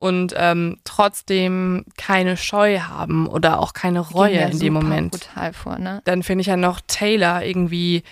[0.00, 5.12] und ähm, trotzdem keine Scheu haben oder auch keine Reue in dem Moment.
[5.12, 6.02] brutal vor, ne?
[6.04, 8.02] Dann finde ich ja noch Taylor irgendwie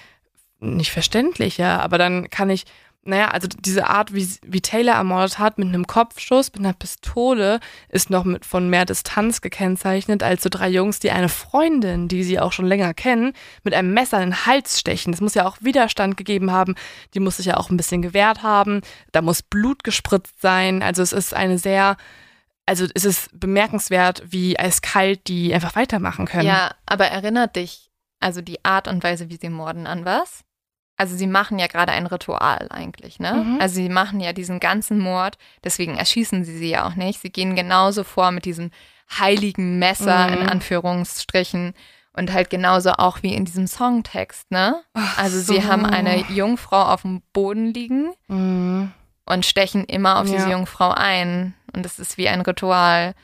[0.58, 2.64] nicht verständlicher, aber dann kann ich
[3.06, 7.60] naja, also diese Art, wie, wie Taylor ermordet hat, mit einem Kopfschuss, mit einer Pistole,
[7.88, 12.24] ist noch mit, von mehr Distanz gekennzeichnet als so drei Jungs, die eine Freundin, die
[12.24, 13.32] sie auch schon länger kennen,
[13.62, 15.12] mit einem Messer in den Hals stechen.
[15.12, 16.74] Das muss ja auch Widerstand gegeben haben.
[17.14, 18.80] Die muss sich ja auch ein bisschen gewehrt haben.
[19.12, 20.82] Da muss Blut gespritzt sein.
[20.82, 21.96] Also es ist eine sehr,
[22.66, 26.46] also es ist bemerkenswert, wie eiskalt die einfach weitermachen können.
[26.46, 27.90] Ja, aber erinnert dich,
[28.20, 30.45] also die Art und Weise, wie sie morden, an was?
[30.96, 33.32] Also sie machen ja gerade ein Ritual eigentlich, ne?
[33.32, 33.60] Mhm.
[33.60, 37.20] Also sie machen ja diesen ganzen Mord, deswegen erschießen sie sie ja auch nicht.
[37.20, 38.70] Sie gehen genauso vor mit diesem
[39.18, 40.34] heiligen Messer mhm.
[40.34, 41.74] in Anführungsstrichen
[42.14, 44.82] und halt genauso auch wie in diesem Songtext, ne?
[44.94, 45.52] Ach also so.
[45.52, 48.90] sie haben eine Jungfrau auf dem Boden liegen mhm.
[49.26, 50.36] und stechen immer auf ja.
[50.36, 53.14] diese Jungfrau ein und es ist wie ein Ritual.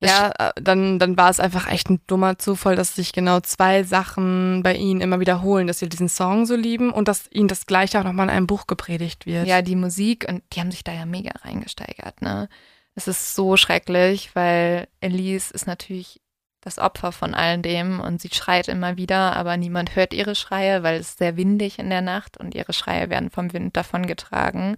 [0.00, 3.82] Ja, äh, dann, dann war es einfach echt ein dummer Zufall, dass sich genau zwei
[3.82, 7.66] Sachen bei ihnen immer wiederholen, dass sie diesen Song so lieben und dass ihnen das
[7.66, 9.46] gleiche auch nochmal in einem Buch gepredigt wird.
[9.46, 12.48] Ja, die Musik und die haben sich da ja mega reingesteigert, ne?
[12.94, 16.20] Es ist so schrecklich, weil Elise ist natürlich
[16.62, 20.82] das Opfer von all dem und sie schreit immer wieder, aber niemand hört ihre Schreie,
[20.82, 24.76] weil es sehr windig in der Nacht und ihre Schreie werden vom Wind davongetragen.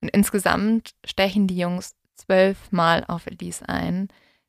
[0.00, 4.08] Und insgesamt stechen die Jungs zwölfmal auf Elise ein.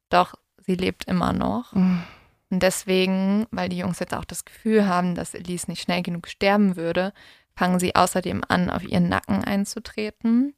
[0.09, 1.73] Doch sie lebt immer noch.
[1.73, 2.03] Mhm.
[2.51, 6.27] Und deswegen, weil die Jungs jetzt auch das Gefühl haben, dass Elise nicht schnell genug
[6.27, 7.13] sterben würde,
[7.55, 10.55] fangen sie außerdem an, auf ihren Nacken einzutreten.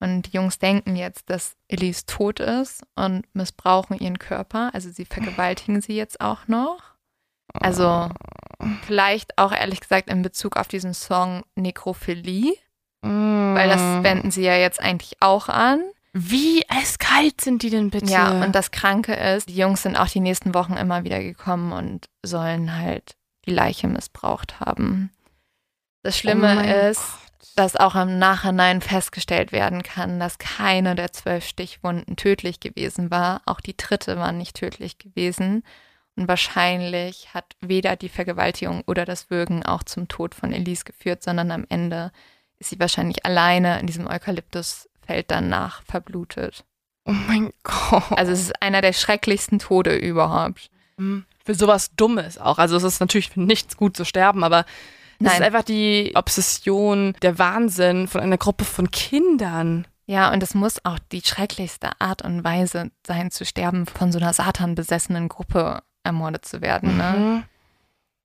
[0.00, 4.70] Und die Jungs denken jetzt, dass Elise tot ist und missbrauchen ihren Körper.
[4.72, 6.78] Also sie vergewaltigen sie jetzt auch noch.
[7.52, 8.08] Also
[8.86, 12.54] vielleicht auch ehrlich gesagt in Bezug auf diesen Song Nekrophilie,
[13.00, 13.54] Mm.
[13.54, 15.80] weil das wenden sie ja jetzt eigentlich auch an.
[16.12, 18.10] Wie eiskalt sind die denn bitte?
[18.10, 21.72] Ja, und das Kranke ist, die Jungs sind auch die nächsten Wochen immer wieder gekommen
[21.72, 25.10] und sollen halt die Leiche missbraucht haben.
[26.02, 27.48] Das Oh Schlimme mein ist, Gott.
[27.56, 33.42] dass auch im Nachhinein festgestellt werden kann, dass keine der zwölf Stichwunden tödlich gewesen war.
[33.46, 35.62] Auch die dritte war nicht tödlich gewesen.
[36.16, 41.22] Und wahrscheinlich hat weder die Vergewaltigung oder das Würgen auch zum Tod von Elise geführt,
[41.22, 42.10] sondern am Ende
[42.58, 44.08] ist sie wahrscheinlich alleine in diesem
[45.08, 46.64] Eukalyptusfeld danach verblutet.
[47.04, 48.12] Oh mein Gott.
[48.16, 50.70] Also es ist einer der schrecklichsten Tode überhaupt.
[51.00, 51.24] Mhm.
[51.44, 52.58] für sowas Dummes auch.
[52.58, 54.66] Also es ist natürlich für nichts gut zu sterben, aber
[55.20, 59.86] es ist einfach die Obsession, der Wahnsinn von einer Gruppe von Kindern.
[60.06, 64.18] Ja, und es muss auch die schrecklichste Art und Weise sein, zu sterben, von so
[64.18, 66.96] einer satanbesessenen Gruppe ermordet zu werden.
[66.96, 67.14] Ne?
[67.16, 67.44] Mhm.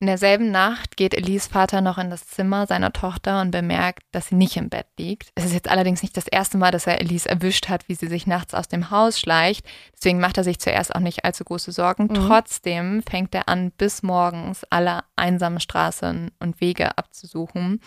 [0.00, 4.28] In derselben Nacht geht Elise Vater noch in das Zimmer seiner Tochter und bemerkt, dass
[4.28, 5.30] sie nicht im Bett liegt.
[5.34, 8.08] Es ist jetzt allerdings nicht das erste Mal, dass er Elise erwischt hat, wie sie
[8.08, 9.64] sich nachts aus dem Haus schleicht.
[9.94, 12.08] Deswegen macht er sich zuerst auch nicht allzu große Sorgen.
[12.08, 12.14] Mhm.
[12.14, 17.80] Trotzdem fängt er an, bis morgens alle einsamen Straßen und Wege abzusuchen.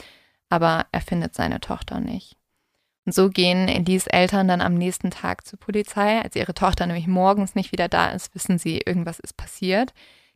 [0.49, 2.37] Aber er findet seine Tochter nicht.
[3.05, 6.21] Und so gehen Elise Eltern dann am nächsten Tag zur Polizei.
[6.21, 9.93] Als ihre Tochter nämlich morgens nicht wieder da ist, wissen sie, irgendwas ist passiert.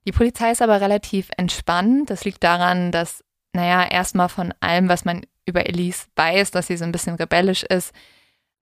[0.08, 2.10] Die Polizei ist aber relativ entspannt.
[2.10, 3.24] Das liegt daran, dass,
[3.54, 7.64] naja, erstmal von allem, was man über Elise weiß, dass sie so ein bisschen rebellisch
[7.64, 7.93] ist,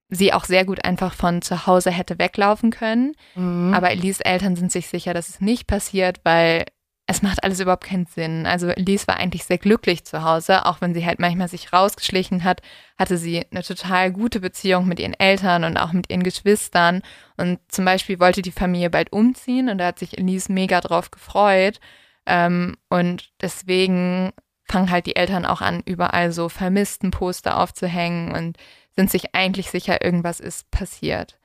[0.08, 3.12] sie auch sehr gut einfach von zu Hause hätte weglaufen können.
[3.34, 3.72] Mhm.
[3.74, 6.64] Aber Elise Eltern sind sich sicher, dass es nicht passiert, weil
[7.10, 8.46] es macht alles überhaupt keinen Sinn.
[8.46, 12.44] Also Elise war eigentlich sehr glücklich zu Hause, auch wenn sie halt manchmal sich rausgeschlichen
[12.44, 12.62] hat,
[12.96, 17.02] hatte sie eine total gute Beziehung mit ihren Eltern und auch mit ihren Geschwistern.
[17.36, 21.10] Und zum Beispiel wollte die Familie bald umziehen und da hat sich Elise mega drauf
[21.10, 21.80] gefreut.
[22.26, 24.30] Ähm, und deswegen
[24.70, 28.56] fangen halt die Eltern auch an, überall so vermissten Poster aufzuhängen und
[28.94, 31.39] sind sich eigentlich sicher, irgendwas ist passiert.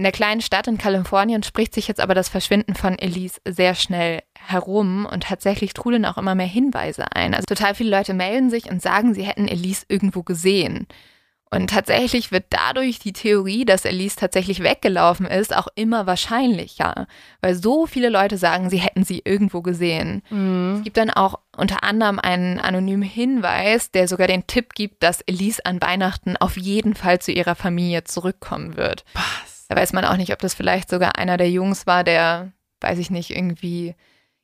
[0.00, 3.74] In der kleinen Stadt in Kalifornien spricht sich jetzt aber das Verschwinden von Elise sehr
[3.74, 7.34] schnell herum und tatsächlich trudeln auch immer mehr Hinweise ein.
[7.34, 10.86] Also total viele Leute melden sich und sagen, sie hätten Elise irgendwo gesehen.
[11.50, 17.06] Und tatsächlich wird dadurch die Theorie, dass Elise tatsächlich weggelaufen ist, auch immer wahrscheinlicher,
[17.42, 20.22] weil so viele Leute sagen, sie hätten sie irgendwo gesehen.
[20.24, 20.80] Es Mhm.
[20.82, 25.66] gibt dann auch unter anderem einen anonymen Hinweis, der sogar den Tipp gibt, dass Elise
[25.66, 29.04] an Weihnachten auf jeden Fall zu ihrer Familie zurückkommen wird.
[29.12, 29.49] Was?
[29.70, 32.50] Da weiß man auch nicht, ob das vielleicht sogar einer der Jungs war, der,
[32.80, 33.94] weiß ich nicht, irgendwie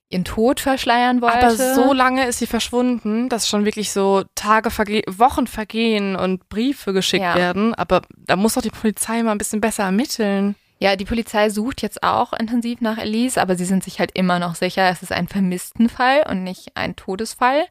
[0.08, 1.36] ihren Tod verschleiern wollte.
[1.36, 6.48] Aber so lange ist sie verschwunden, dass schon wirklich so Tage, verge Wochen vergehen und
[6.48, 7.34] Briefe geschickt Ja.
[7.34, 7.74] werden.
[7.74, 10.54] Aber da muss doch die Polizei mal ein bisschen besser ermitteln.
[10.78, 14.38] Ja, die Polizei sucht jetzt auch intensiv nach Elise, aber sie sind sich halt immer
[14.38, 17.64] noch sicher, es ist ein Vermisstenfall und nicht ein Todesfall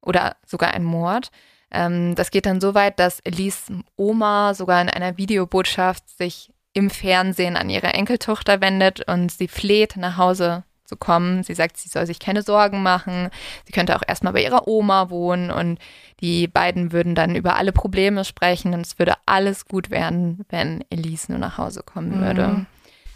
[0.00, 1.30] oder sogar ein Mord.
[1.70, 6.90] Ähm, das geht dann so weit, dass Elise Oma sogar in einer Videobotschaft sich im
[6.90, 11.42] Fernsehen an ihre Enkeltochter wendet und sie fleht, nach Hause zu kommen.
[11.42, 13.30] Sie sagt, sie soll sich keine Sorgen machen.
[13.64, 15.78] Sie könnte auch erstmal bei ihrer Oma wohnen und
[16.20, 20.84] die beiden würden dann über alle Probleme sprechen und es würde alles gut werden, wenn
[20.90, 22.48] Elise nur nach Hause kommen würde.
[22.48, 22.66] Mhm.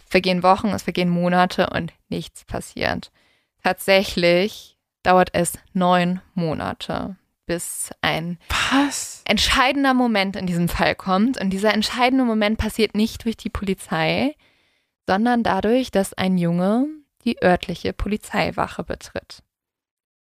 [0.04, 3.12] Es vergehen Wochen, es vergehen Monate und nichts passiert.
[3.62, 7.16] Tatsächlich dauert es neun Monate,
[7.50, 8.38] bis ein
[8.70, 9.22] Was?
[9.24, 11.36] entscheidender Moment in diesem Fall kommt.
[11.36, 14.36] Und dieser entscheidende Moment passiert nicht durch die Polizei,
[15.08, 16.86] sondern dadurch, dass ein Junge
[17.24, 19.42] die örtliche Polizeiwache betritt.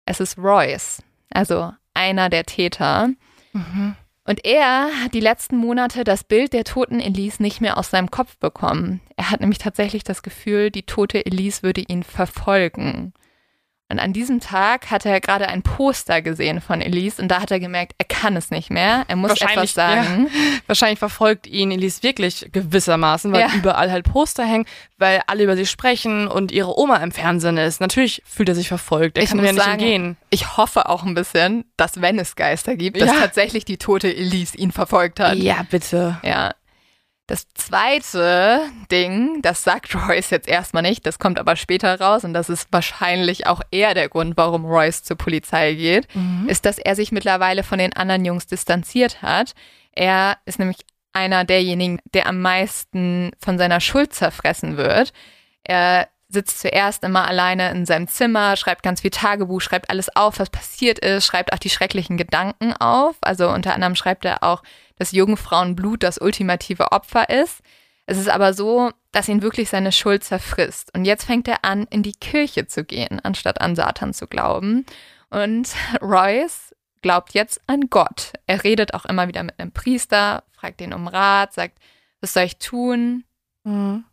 [0.07, 3.11] Es ist Royce, also einer der Täter.
[3.53, 3.95] Mhm.
[4.25, 8.11] Und er hat die letzten Monate das Bild der toten Elise nicht mehr aus seinem
[8.11, 9.03] Kopf bekommen.
[9.17, 13.13] Er hat nämlich tatsächlich das Gefühl, die tote Elise würde ihn verfolgen.
[13.91, 17.51] Und an diesem Tag hat er gerade ein Poster gesehen von Elise und da hat
[17.51, 19.05] er gemerkt, er kann es nicht mehr.
[19.09, 20.29] Er muss etwas sagen.
[20.67, 23.49] Wahrscheinlich verfolgt ihn Elise wirklich gewissermaßen, weil Ja.
[23.55, 24.67] überall halt Poster hängen,
[24.99, 27.81] weil alle über sie sprechen und ihre Oma im Fernsehen ist.
[27.81, 29.17] Natürlich fühlt er sich verfolgt.
[29.17, 30.17] Er Ich kann muss ja nicht sagen, entgehen.
[30.29, 33.21] Ich hoffe auch ein bisschen, dass wenn es Geister gibt, dass Ja.
[33.21, 35.37] tatsächlich die tote Elise ihn verfolgt hat.
[35.39, 36.19] Ja, bitte.
[36.23, 36.53] Ja.
[37.29, 42.33] Das zweite Ding, das sagt Royce jetzt erstmal nicht, das kommt aber später raus und
[42.33, 46.09] das ist wahrscheinlich auch eher der Grund, warum Royce zur Polizei geht,
[46.47, 49.55] ist, dass er sich mittlerweile von den anderen Jungs distanziert hat.
[49.93, 50.79] Er ist nämlich
[51.13, 55.13] einer derjenigen, der am meisten von seiner Schuld zerfressen wird.
[55.65, 60.39] Er sitzt zuerst immer alleine in seinem Zimmer, schreibt ganz viel Tagebuch, schreibt alles auf,
[60.39, 63.17] was passiert ist, schreibt auch die schrecklichen Gedanken auf.
[63.23, 64.63] Also unter anderem schreibt er auch,
[64.97, 67.61] dass Jungfrauenblut das ultimative Opfer ist.
[68.05, 70.95] Es ist aber so, dass ihn wirklich seine Schuld zerfrisst.
[70.95, 74.85] Und jetzt fängt er an, in die Kirche zu gehen, anstatt an Satan zu glauben.
[75.31, 75.71] Und
[76.03, 78.33] Royce glaubt jetzt an Gott.
[78.47, 81.79] Er redet auch immer wieder mit einem Priester, fragt ihn um Rat, sagt,
[82.21, 83.25] was soll ich tun?
[83.65, 84.05] Mhm.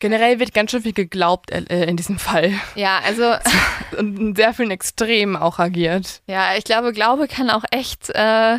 [0.00, 2.52] Generell wird ganz schön viel geglaubt äh, in diesem Fall.
[2.74, 3.34] Ja, also.
[3.98, 6.22] Und in sehr vielen Extremen auch agiert.
[6.26, 8.58] Ja, ich glaube, Glaube kann auch echt äh,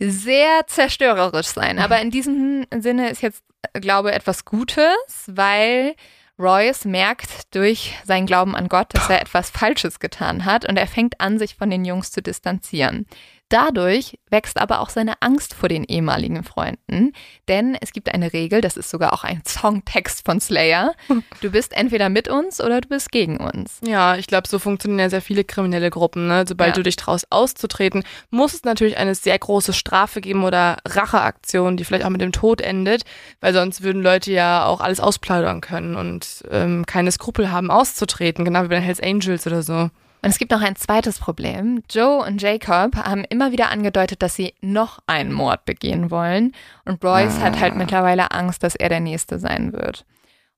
[0.00, 1.78] sehr zerstörerisch sein.
[1.78, 3.42] Aber in diesem Sinne ist jetzt
[3.74, 5.94] Glaube etwas Gutes, weil
[6.38, 10.88] Royce merkt durch seinen Glauben an Gott, dass er etwas Falsches getan hat und er
[10.88, 13.06] fängt an, sich von den Jungs zu distanzieren.
[13.52, 17.12] Dadurch wächst aber auch seine Angst vor den ehemaligen Freunden,
[17.48, 20.94] denn es gibt eine Regel, das ist sogar auch ein Songtext von Slayer.
[21.42, 23.78] Du bist entweder mit uns oder du bist gegen uns.
[23.84, 26.28] Ja, ich glaube, so funktionieren ja sehr viele kriminelle Gruppen.
[26.28, 26.46] Ne?
[26.48, 26.74] Sobald ja.
[26.76, 31.84] du dich traust auszutreten, muss es natürlich eine sehr große Strafe geben oder Racheaktion, die
[31.84, 33.02] vielleicht auch mit dem Tod endet,
[33.42, 38.46] weil sonst würden Leute ja auch alles ausplaudern können und ähm, keine Skrupel haben auszutreten,
[38.46, 39.90] genau wie bei den Hells Angels oder so.
[40.24, 41.82] Und es gibt noch ein zweites Problem.
[41.90, 46.54] Joe und Jacob haben immer wieder angedeutet, dass sie noch einen Mord begehen wollen.
[46.84, 47.40] Und Royce ah.
[47.40, 47.76] hat halt ah.
[47.76, 50.06] mittlerweile Angst, dass er der Nächste sein wird.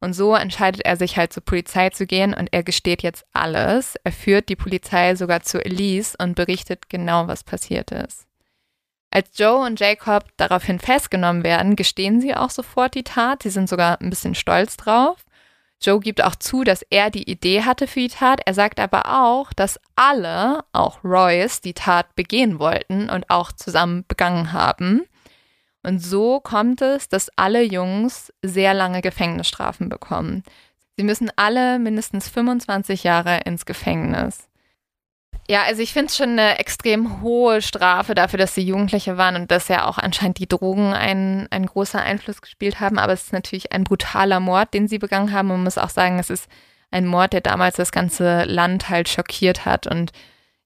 [0.01, 3.97] Und so entscheidet er sich halt zur Polizei zu gehen und er gesteht jetzt alles.
[4.05, 8.27] Er führt die Polizei sogar zu Elise und berichtet genau, was passiert ist.
[9.11, 13.45] Als Joe und Jacob daraufhin festgenommen werden, gestehen sie auch sofort die Tat.
[13.45, 15.25] Sie sind sogar ein bisschen stolz drauf.
[15.85, 18.41] Joe gibt auch zu, dass er die Idee hatte für die Tat.
[18.47, 24.05] Er sagt aber auch, dass alle, auch Royce, die Tat begehen wollten und auch zusammen
[24.09, 25.03] begangen haben.
[25.83, 30.43] Und so kommt es, dass alle Jungs sehr lange Gefängnisstrafen bekommen.
[30.97, 34.49] Sie müssen alle mindestens 25 Jahre ins Gefängnis.
[35.49, 39.37] Ja, also ich finde es schon eine extrem hohe Strafe dafür, dass sie Jugendliche waren
[39.37, 42.99] und dass ja auch anscheinend die Drogen einen, einen großen Einfluss gespielt haben.
[42.99, 45.49] Aber es ist natürlich ein brutaler Mord, den sie begangen haben.
[45.49, 46.49] Man muss auch sagen, es ist
[46.91, 49.87] ein Mord, der damals das ganze Land halt schockiert hat.
[49.87, 50.13] Und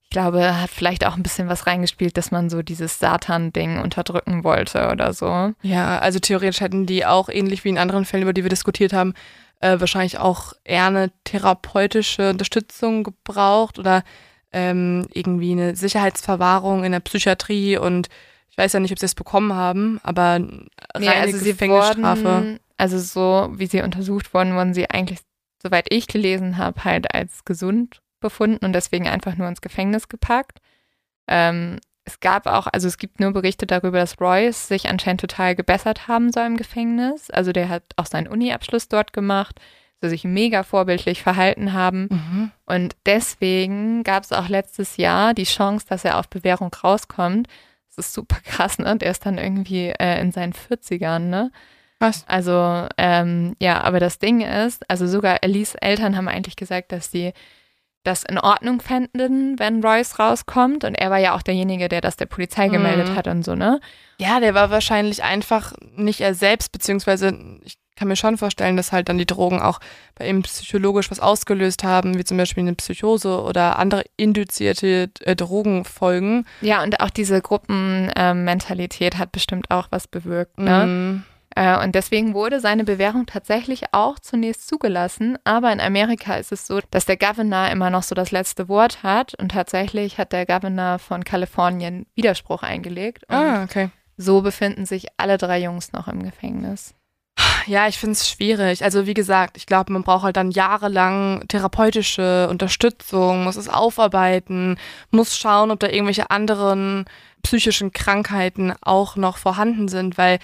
[0.05, 4.45] ich glaube, hat vielleicht auch ein bisschen was reingespielt, dass man so dieses Satan-Ding unterdrücken
[4.45, 5.53] wollte oder so.
[5.63, 8.93] Ja, also theoretisch hätten die auch ähnlich wie in anderen Fällen, über die wir diskutiert
[8.93, 9.15] haben,
[9.61, 14.05] äh, wahrscheinlich auch eher eine therapeutische Unterstützung gebraucht oder
[14.53, 18.09] ähm, irgendwie eine Sicherheitsverwahrung in der Psychiatrie und
[18.51, 20.69] ich weiß ja nicht, ob sie es bekommen haben, aber reine
[20.99, 22.25] nee, also Gefängnisstrafe.
[22.25, 25.21] Wurden, also so wie sie untersucht wurden, wurden sie eigentlich,
[25.63, 30.59] soweit ich gelesen habe, halt als gesund befunden und deswegen einfach nur ins Gefängnis gepackt.
[31.29, 35.55] Ähm, es gab auch, also es gibt nur Berichte darüber, dass Royce sich anscheinend total
[35.55, 37.31] gebessert haben soll im Gefängnis.
[37.31, 39.61] Also der hat auch seinen Uni-Abschluss dort gemacht
[40.01, 42.09] so sich mega vorbildlich verhalten haben.
[42.11, 42.51] Mhm.
[42.67, 47.49] Und deswegen gab es auch letztes Jahr die Chance, dass er auf Bewährung rauskommt.
[47.89, 48.97] Das ist super krass, ne?
[48.97, 51.51] Der ist dann irgendwie äh, in seinen 40ern, ne?
[51.99, 52.25] Was?
[52.29, 57.11] Also, ähm, ja, aber das Ding ist, also sogar Elise Eltern haben eigentlich gesagt, dass
[57.11, 57.33] sie
[58.05, 60.85] das in Ordnung fänden, wenn Royce rauskommt.
[60.85, 63.17] Und er war ja auch derjenige, der das der Polizei gemeldet mhm.
[63.17, 63.81] hat und so, ne?
[64.19, 68.93] Ja, der war wahrscheinlich einfach nicht er selbst, beziehungsweise ich kann mir schon vorstellen, dass
[68.93, 69.81] halt dann die Drogen auch
[70.15, 75.35] bei ihm psychologisch was ausgelöst haben, wie zum Beispiel eine Psychose oder andere induzierte äh,
[75.35, 76.47] Drogenfolgen.
[76.61, 80.59] Ja, und auch diese Gruppenmentalität äh, hat bestimmt auch was bewirkt.
[80.59, 80.87] Ne?
[80.87, 81.25] Mm.
[81.59, 85.39] Äh, und deswegen wurde seine Bewährung tatsächlich auch zunächst zugelassen.
[85.43, 89.03] Aber in Amerika ist es so, dass der Governor immer noch so das letzte Wort
[89.03, 89.35] hat.
[89.35, 93.25] Und tatsächlich hat der Governor von Kalifornien Widerspruch eingelegt.
[93.29, 93.91] ah, okay.
[94.17, 96.95] So befinden sich alle drei Jungs noch im Gefängnis.
[97.67, 98.85] Ja, ich finde es schwierig.
[98.85, 104.79] Also wie gesagt, ich glaube, man braucht halt dann jahrelang therapeutische Unterstützung, muss es aufarbeiten,
[105.11, 107.05] muss schauen, ob da irgendwelche anderen
[107.43, 110.39] psychischen Krankheiten auch noch vorhanden sind, weil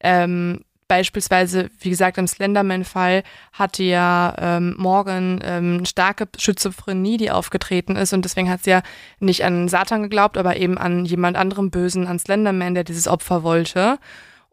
[0.00, 3.22] ähm, beispielsweise, wie gesagt, im Slenderman-Fall
[3.52, 8.82] hatte ja ähm, Morgan ähm, starke Schizophrenie, die aufgetreten ist und deswegen hat sie ja
[9.20, 13.42] nicht an Satan geglaubt, aber eben an jemand anderem Bösen, an Slenderman, der dieses Opfer
[13.42, 13.98] wollte.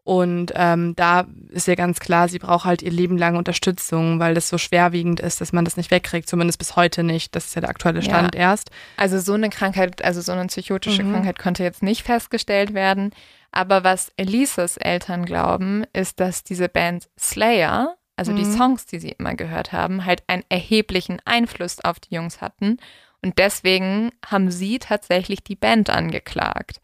[0.06, 4.34] Und ähm, da ist ja ganz klar, sie braucht halt ihr Leben lang Unterstützung, weil
[4.34, 7.34] das so schwerwiegend ist, dass man das nicht wegkriegt, zumindest bis heute nicht.
[7.34, 8.42] Das ist ja der aktuelle Stand ja.
[8.42, 8.70] erst.
[8.96, 11.12] Also so eine Krankheit, also so eine psychotische mhm.
[11.12, 13.10] Krankheit konnte jetzt nicht festgestellt werden.
[13.50, 18.36] Aber was Elises Eltern glauben, ist, dass diese Band Slayer, also mhm.
[18.36, 22.76] die Songs, die sie immer gehört haben, halt einen erheblichen Einfluss auf die Jungs hatten.
[23.22, 26.80] Und deswegen haben sie tatsächlich die Band angeklagt.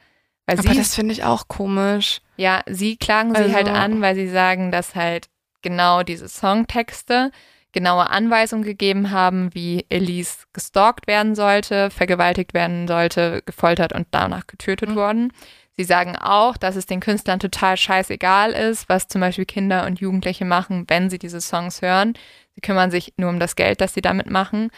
[0.47, 2.20] Weil Aber sie, das finde ich auch komisch.
[2.36, 5.28] Ja, sie klagen also, sie halt also an, weil sie sagen, dass halt
[5.62, 7.30] genau diese Songtexte
[7.72, 14.47] genaue Anweisungen gegeben haben, wie Elise gestalkt werden sollte, vergewaltigt werden sollte, gefoltert und danach
[14.47, 14.97] getötet mhm.
[14.97, 15.32] worden.
[15.76, 20.01] Sie sagen auch, dass es den Künstlern total scheißegal ist, was zum Beispiel Kinder und
[20.01, 22.12] Jugendliche machen, wenn sie diese Songs hören.
[22.55, 24.70] Sie kümmern sich nur um das Geld, das sie damit machen.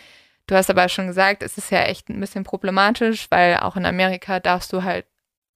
[0.46, 3.86] Du hast aber schon gesagt, es ist ja echt ein bisschen problematisch, weil auch in
[3.86, 5.06] Amerika darfst du halt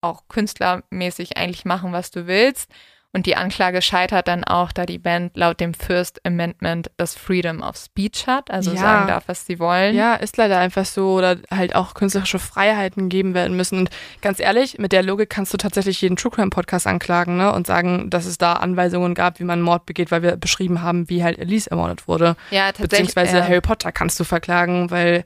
[0.01, 2.71] auch künstlermäßig eigentlich machen, was du willst.
[3.11, 7.63] Und die Anklage scheitert dann auch, da die Band laut dem First Amendment das Freedom
[7.63, 8.77] of Speech hat, also ja.
[8.77, 9.97] sagen darf, was sie wollen.
[9.97, 13.79] Ja, ist leider einfach so, oder halt auch künstlerische Freiheiten gegeben werden müssen.
[13.79, 13.91] Und
[14.21, 17.51] ganz ehrlich, mit der Logik kannst du tatsächlich jeden True Crime Podcast anklagen ne?
[17.51, 21.09] und sagen, dass es da Anweisungen gab, wie man Mord begeht, weil wir beschrieben haben,
[21.09, 22.37] wie halt Elise ermordet wurde.
[22.51, 22.91] Ja, tatsächlich.
[22.91, 25.25] Beziehungsweise äh, Harry Potter kannst du verklagen, weil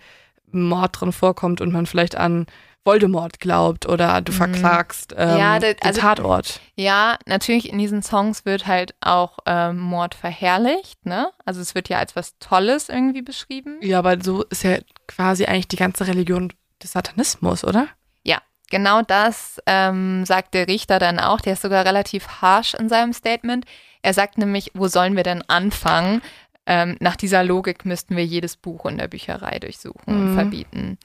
[0.53, 2.47] Mord drin vorkommt und man vielleicht an
[2.85, 4.37] Voldemort glaubt oder du mhm.
[4.37, 6.61] verklagst ähm, ja, das, also, Tatort.
[6.75, 11.31] Ja, natürlich in diesen Songs wird halt auch ähm, Mord verherrlicht, ne?
[11.45, 13.79] Also es wird ja als was Tolles irgendwie beschrieben.
[13.83, 16.53] Ja, aber so ist ja quasi eigentlich die ganze Religion
[16.83, 17.87] des Satanismus, oder?
[18.25, 18.39] Ja,
[18.71, 21.41] genau das ähm, sagt der Richter dann auch.
[21.41, 23.65] Der ist sogar relativ harsh in seinem Statement.
[24.03, 26.21] Er sagt nämlich, wo sollen wir denn anfangen?
[26.67, 30.29] Ähm, nach dieser Logik müssten wir jedes Buch in der Bücherei durchsuchen mhm.
[30.29, 30.99] und verbieten.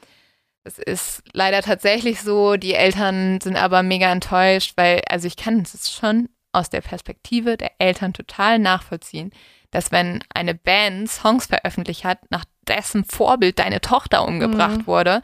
[0.67, 5.61] Es ist leider tatsächlich so, die Eltern sind aber mega enttäuscht, weil, also ich kann
[5.61, 9.31] es schon aus der Perspektive der Eltern total nachvollziehen,
[9.71, 14.87] dass wenn eine Band Songs veröffentlicht hat, nach dessen Vorbild deine Tochter umgebracht mhm.
[14.87, 15.21] wurde,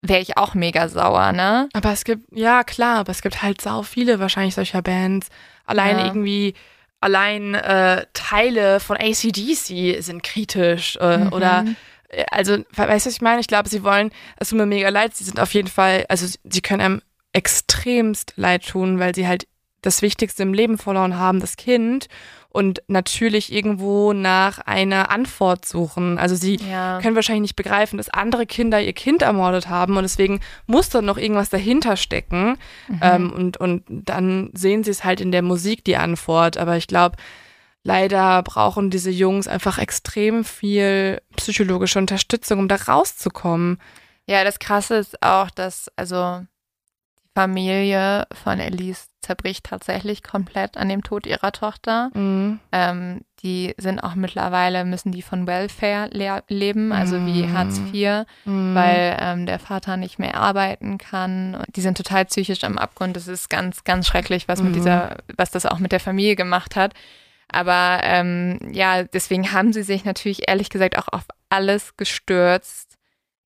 [0.00, 1.68] wäre ich auch mega sauer, ne?
[1.72, 5.28] Aber es gibt, ja klar, aber es gibt halt sau viele wahrscheinlich solcher Bands.
[5.64, 6.06] Allein ja.
[6.06, 6.54] irgendwie,
[7.00, 11.32] allein äh, Teile von ACDC sind kritisch äh, mhm.
[11.32, 11.64] oder
[12.30, 13.40] also, weißt du, was ich meine?
[13.40, 16.26] Ich glaube, sie wollen, es tut mir mega leid, sie sind auf jeden Fall, also
[16.44, 17.02] sie können einem
[17.32, 19.46] extremst leid tun, weil sie halt
[19.82, 22.08] das Wichtigste im Leben verloren haben, das Kind
[22.50, 26.18] und natürlich irgendwo nach einer Antwort suchen.
[26.18, 26.98] Also sie ja.
[27.00, 31.04] können wahrscheinlich nicht begreifen, dass andere Kinder ihr Kind ermordet haben und deswegen muss dann
[31.04, 32.56] noch irgendwas dahinter stecken.
[32.88, 33.00] Mhm.
[33.02, 36.56] Ähm, und, und dann sehen sie es halt in der Musik, die Antwort.
[36.56, 37.16] Aber ich glaube,
[37.88, 43.80] leider brauchen diese Jungs einfach extrem viel psychologische Unterstützung, um da rauszukommen.
[44.26, 46.44] Ja, das Krasse ist auch, dass also
[47.18, 52.10] die Familie von Elise zerbricht tatsächlich komplett an dem Tod ihrer Tochter.
[52.12, 52.60] Mhm.
[52.72, 57.52] Ähm, die sind auch mittlerweile, müssen die von Welfare le leben, also wie mhm.
[57.56, 58.74] Hartz IV, mhm.
[58.74, 61.62] weil ähm, der Vater nicht mehr arbeiten kann.
[61.74, 63.16] Die sind total psychisch am Abgrund.
[63.16, 64.76] Das ist ganz, ganz schrecklich, was mit mhm.
[64.76, 66.92] dieser, was das auch mit der Familie gemacht hat.
[67.50, 72.96] Aber ähm, ja, deswegen haben sie sich natürlich ehrlich gesagt auch auf alles gestürzt,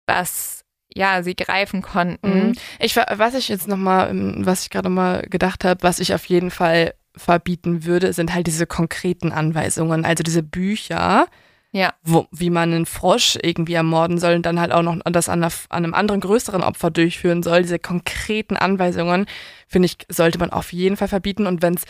[0.06, 2.48] was ja sie greifen konnten.
[2.48, 2.52] Mhm.
[2.78, 6.14] Ich was ich jetzt noch mal, ähm, was ich gerade mal gedacht habe, was ich
[6.14, 11.26] auf jeden Fall verbieten würde, sind halt diese konkreten Anweisungen, also diese Bücher.
[11.72, 11.94] Ja.
[12.02, 15.44] Wo, wie man einen Frosch irgendwie ermorden soll und dann halt auch noch das an,
[15.44, 17.62] an einem anderen größeren Opfer durchführen soll.
[17.62, 19.26] Diese konkreten Anweisungen,
[19.68, 21.46] finde ich, sollte man auf jeden Fall verbieten.
[21.46, 21.84] Und wenn es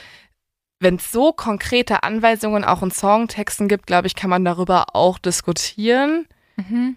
[0.80, 5.18] wenn es so konkrete Anweisungen auch in Songtexten gibt, glaube ich, kann man darüber auch
[5.18, 6.26] diskutieren.
[6.56, 6.96] Mhm.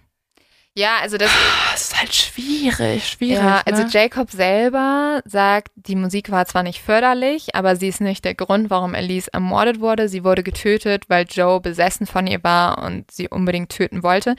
[0.76, 1.30] Ja, also das,
[1.72, 3.44] das ist halt schwierig, schwierig.
[3.44, 3.90] Ja, also ne?
[3.92, 8.72] Jacob selber sagt, die Musik war zwar nicht förderlich, aber sie ist nicht der Grund,
[8.72, 10.10] warum Elise ermordet wurde.
[10.10, 14.36] Sie wurde getötet, weil Joe besessen von ihr war und sie unbedingt töten wollte.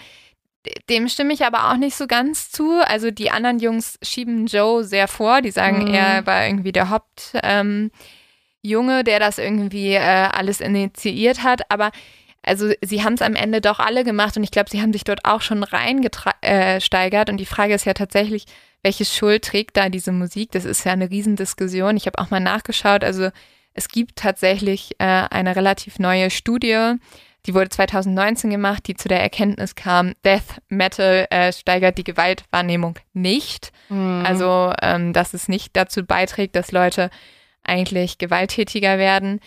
[0.89, 2.81] Dem stimme ich aber auch nicht so ganz zu.
[2.85, 5.41] Also die anderen Jungs schieben Joe sehr vor.
[5.41, 5.95] Die sagen, mhm.
[5.95, 7.33] er war irgendwie der Haupt.
[7.45, 7.93] Ähm,
[8.65, 11.91] Junge, der das irgendwie äh, alles initiiert hat, aber
[12.43, 15.05] also sie haben es am Ende doch alle gemacht und ich glaube, sie haben sich
[15.05, 18.45] dort auch schon reingesteigert äh, und die Frage ist ja tatsächlich,
[18.83, 20.51] welche Schuld trägt da diese Musik?
[20.53, 21.97] Das ist ja eine Riesendiskussion.
[21.97, 23.31] Ich habe auch mal nachgeschaut, also
[23.73, 26.97] es gibt tatsächlich äh, eine relativ neue Studie,
[27.47, 32.99] die wurde 2019 gemacht, die zu der Erkenntnis kam, Death Metal äh, steigert die Gewaltwahrnehmung
[33.13, 33.71] nicht.
[33.91, 34.25] Mhm.
[34.27, 37.11] Also, ähm, dass es nicht dazu beiträgt, dass Leute
[37.65, 39.41] eigentlich gewalttätiger werden.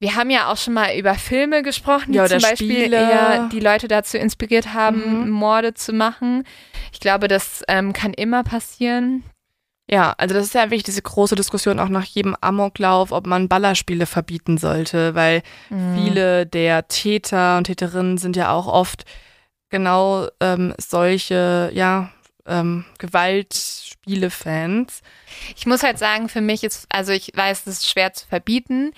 [0.00, 3.60] Wir haben ja auch schon mal über Filme gesprochen, die ja, zum Beispiel eher die
[3.60, 5.30] Leute dazu inspiriert haben, mhm.
[5.30, 6.44] Morde zu machen.
[6.92, 9.24] Ich glaube, das ähm, kann immer passieren.
[9.88, 13.48] Ja, also das ist ja wirklich diese große Diskussion auch nach jedem Amoklauf, ob man
[13.48, 15.94] Ballerspiele verbieten sollte, weil mhm.
[15.96, 19.04] viele der Täter und Täterinnen sind ja auch oft
[19.68, 22.10] genau ähm, solche, ja,
[22.46, 25.02] ähm, Gewaltspiele-Fans.
[25.56, 28.92] Ich muss halt sagen, für mich ist, also ich weiß, es ist schwer zu verbieten,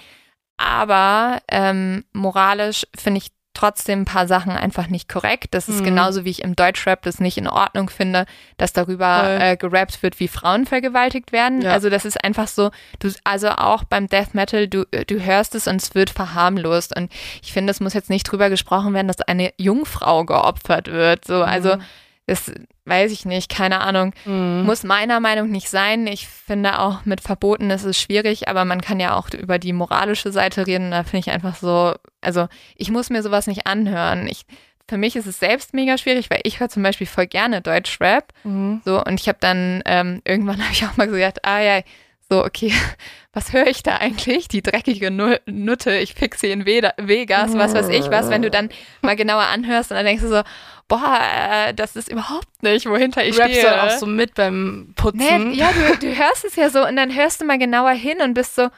[0.57, 5.55] aber ähm, moralisch finde ich trotzdem ein paar Sachen einfach nicht korrekt.
[5.55, 5.85] Das ist mhm.
[5.85, 8.27] genauso wie ich im Deutschrap das nicht in Ordnung finde,
[8.59, 11.63] dass darüber äh, gerappt wird, wie Frauen vergewaltigt werden.
[11.63, 11.73] Ja.
[11.73, 15.67] Also das ist einfach so, du, also auch beim Death Metal, du, du hörst es
[15.67, 16.95] und es wird verharmlost.
[16.95, 17.11] Und
[17.43, 21.25] ich finde, es muss jetzt nicht drüber gesprochen werden, dass eine Jungfrau geopfert wird.
[21.25, 21.83] So, also mhm.
[22.27, 22.53] Das
[22.85, 24.13] weiß ich nicht, keine Ahnung.
[24.25, 24.65] Mhm.
[24.65, 26.07] Muss meiner Meinung nicht sein.
[26.07, 29.73] Ich finde auch mit Verboten ist es schwierig, aber man kann ja auch über die
[29.73, 30.91] moralische Seite reden.
[30.91, 34.27] Da finde ich einfach so, also ich muss mir sowas nicht anhören.
[34.27, 34.45] Ich,
[34.89, 38.33] für mich ist es selbst mega schwierig, weil ich höre zum Beispiel voll gerne Deutschrap.
[38.43, 38.83] Mhm.
[38.85, 41.81] So, und ich habe dann ähm, irgendwann habe ich auch mal gedacht, ah ja,
[42.29, 42.73] so, okay,
[43.33, 44.49] was höre ich da eigentlich?
[44.49, 48.71] Die dreckige Nutte, ich fixe in Vegas, was weiß ich was, wenn du dann
[49.03, 50.43] mal genauer anhörst und dann denkst du so,
[50.89, 53.71] boah, äh, das ist überhaupt nicht, wohinter ich Rappst stehe.
[53.71, 55.51] du auch so mit beim Putzen?
[55.51, 58.21] Nee, ja, du, du hörst es ja so und dann hörst du mal genauer hin
[58.23, 58.69] und bist so,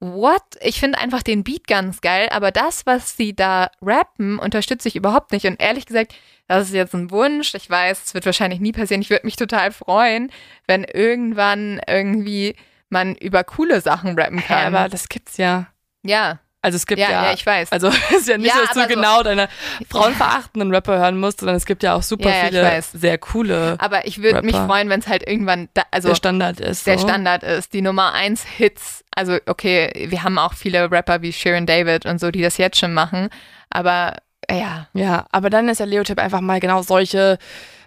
[0.00, 0.42] what?
[0.62, 4.96] Ich finde einfach den Beat ganz geil, aber das, was sie da rappen, unterstütze ich
[4.96, 5.46] überhaupt nicht.
[5.46, 6.14] Und ehrlich gesagt,
[6.48, 7.54] das ist jetzt ein Wunsch.
[7.54, 9.02] Ich weiß, es wird wahrscheinlich nie passieren.
[9.02, 10.32] Ich würde mich total freuen,
[10.66, 12.56] wenn irgendwann irgendwie
[12.90, 14.72] man über coole Sachen rappen kann.
[14.72, 15.66] Ja, aber das gibt's ja.
[16.02, 16.40] Ja.
[16.62, 17.72] Also es gibt ja, ja, ja ich weiß.
[17.72, 19.48] Also es ist ja nicht ja, so, dass du genau so, deine
[19.88, 23.76] frauenverachtenden Rapper hören musst, sondern es gibt ja auch super ja, viele sehr coole.
[23.78, 26.86] Aber ich würde mich freuen, wenn es halt irgendwann da, also der Standard ist.
[26.86, 27.08] Der so.
[27.08, 29.04] Standard ist, die Nummer eins Hits.
[29.14, 32.78] Also okay, wir haben auch viele Rapper wie Sharon David und so, die das jetzt
[32.78, 33.30] schon machen.
[33.70, 34.16] Aber
[34.50, 34.88] ja.
[34.92, 37.38] Ja, aber dann ist der Leotip einfach mal genau solche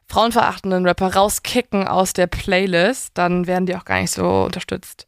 [0.08, 5.08] frauenverachtenden Rapper rauskicken aus der Playlist, dann werden die auch gar nicht so unterstützt.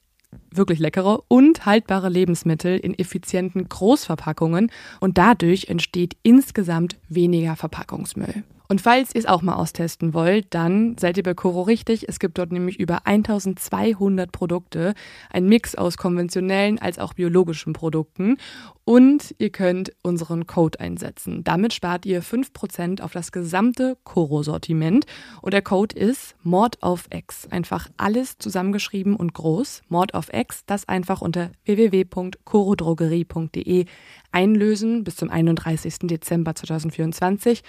[0.51, 8.43] wirklich leckere und haltbare Lebensmittel in effizienten Großverpackungen und dadurch entsteht insgesamt weniger Verpackungsmüll.
[8.71, 12.07] Und falls ihr es auch mal austesten wollt, dann seid ihr bei Coro richtig.
[12.07, 14.93] Es gibt dort nämlich über 1200 Produkte,
[15.29, 18.37] ein Mix aus konventionellen als auch biologischen Produkten.
[18.85, 21.43] Und ihr könnt unseren Code einsetzen.
[21.43, 25.05] Damit spart ihr 5% auf das gesamte Coro-Sortiment.
[25.41, 27.49] Und der Code ist Mord auf X.
[27.51, 29.81] Einfach alles zusammengeschrieben und groß.
[29.89, 33.85] Mord auf X, das einfach unter www.corodrogerie.de
[34.31, 35.95] einlösen bis zum 31.
[36.03, 37.63] Dezember 2024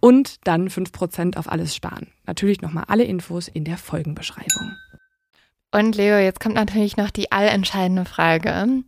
[0.00, 2.08] und dann 5% auf alles sparen.
[2.26, 4.72] Natürlich nochmal alle Infos in der Folgenbeschreibung.
[5.70, 8.82] Und Leo, jetzt kommt natürlich noch die allentscheidende Frage.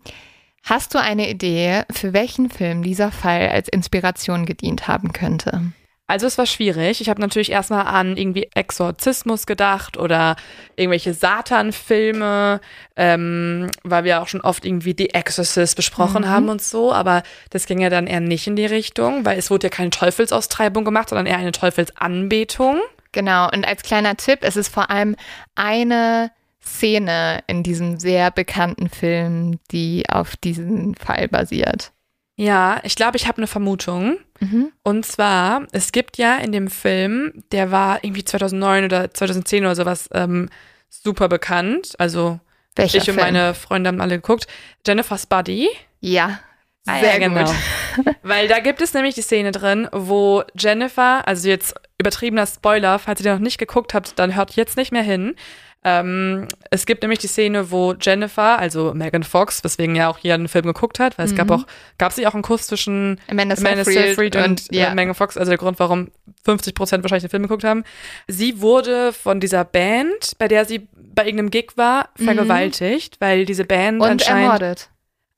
[0.62, 5.72] Hast du eine Idee, für welchen Film dieser Fall als Inspiration gedient haben könnte?
[6.10, 7.00] Also es war schwierig.
[7.00, 10.34] Ich habe natürlich erstmal an irgendwie Exorzismus gedacht oder
[10.74, 12.60] irgendwelche Satan-Filme,
[12.96, 16.28] ähm, weil wir auch schon oft irgendwie The Exorcist besprochen mhm.
[16.28, 19.52] haben und so, aber das ging ja dann eher nicht in die Richtung, weil es
[19.52, 22.80] wurde ja keine Teufelsaustreibung gemacht, sondern eher eine Teufelsanbetung.
[23.12, 25.14] Genau, und als kleiner Tipp, es ist vor allem
[25.54, 31.92] eine Szene in diesem sehr bekannten Film, die auf diesen Fall basiert.
[32.36, 34.16] Ja, ich glaube, ich habe eine Vermutung.
[34.40, 34.72] Mhm.
[34.82, 39.76] Und zwar, es gibt ja in dem Film, der war irgendwie 2009 oder 2010 oder
[39.76, 40.48] sowas ähm,
[40.88, 41.94] super bekannt.
[41.98, 42.40] Also
[42.74, 44.46] Welcher ich und meine Freunde haben alle geguckt.
[44.86, 45.68] Jennifer's Buddy.
[46.00, 46.40] Ja,
[46.84, 47.44] sehr genau.
[47.44, 47.54] gut.
[48.22, 53.20] Weil da gibt es nämlich die Szene drin, wo Jennifer, also jetzt übertriebener Spoiler, falls
[53.20, 55.34] ihr den noch nicht geguckt habt, dann hört jetzt nicht mehr hin.
[55.82, 60.34] Ähm, es gibt nämlich die Szene, wo Jennifer, also Megan Fox, weswegen ja auch hier
[60.34, 61.32] einen Film geguckt hat, weil mhm.
[61.32, 61.52] es gab mhm.
[61.54, 61.66] auch,
[61.96, 64.94] gab es ja auch einen Kuss zwischen Amanda, Amanda Seyfried, und, und ja.
[64.94, 66.08] Megan Fox, also der Grund, warum
[66.44, 67.84] 50 Prozent wahrscheinlich den Film geguckt haben.
[68.28, 72.24] Sie wurde von dieser Band, bei der sie bei irgendeinem Gig war, mhm.
[72.24, 73.24] vergewaltigt, mhm.
[73.24, 74.90] weil diese Band und anscheinend ermordet.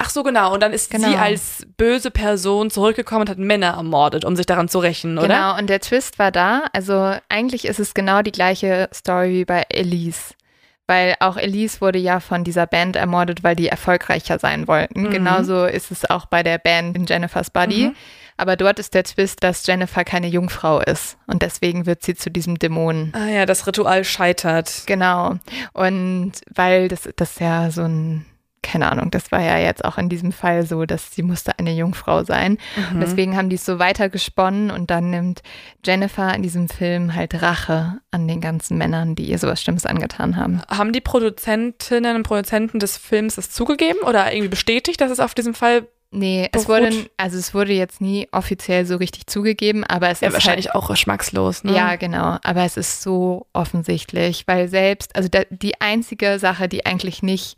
[0.04, 0.52] Ach so, genau.
[0.52, 1.08] Und dann ist Genau.
[1.08, 5.28] sie als böse Person zurückgekommen und hat Männer ermordet, um sich daran zu rächen, oder?
[5.28, 6.64] Genau, und der Twist war da.
[6.72, 10.34] Also eigentlich ist es genau die gleiche Story wie bei Elise.
[10.88, 15.02] Weil auch Elise wurde ja von dieser Band ermordet, weil die erfolgreicher sein wollten.
[15.04, 15.10] Mhm.
[15.10, 17.84] Genauso ist es auch bei der Band in Jennifer's Body.
[17.90, 17.96] Mhm.
[18.36, 21.16] Aber dort ist der Twist, dass Jennifer keine Jungfrau ist.
[21.28, 23.12] Und deswegen wird sie zu diesem Dämonen.
[23.14, 24.82] Ah ja, das Ritual scheitert.
[24.86, 25.36] Genau.
[25.72, 28.26] Und weil das, das ja so ein,
[28.62, 31.72] keine Ahnung, das war ja jetzt auch in diesem Fall so, dass sie musste eine
[31.72, 32.58] Jungfrau sein.
[32.90, 33.00] Und Mhm.
[33.00, 35.42] deswegen haben die es so weitergesponnen und dann nimmt
[35.84, 40.36] Jennifer in diesem Film halt Rache an den ganzen Männern, die ihr sowas Schlimmes angetan
[40.36, 40.62] haben.
[40.70, 45.34] Haben die Produzentinnen und Produzenten des Films das zugegeben oder irgendwie bestätigt, dass es auf
[45.34, 46.82] diesem Fall Nee, es Beruht.
[46.82, 50.66] wurde, also es wurde jetzt nie offiziell so richtig zugegeben, aber es ja ist wahrscheinlich
[50.66, 51.74] halt, auch geschmackslos, ne?
[51.74, 52.36] Ja, genau.
[52.44, 57.56] Aber es ist so offensichtlich, weil selbst, also da, die einzige Sache, die eigentlich nicht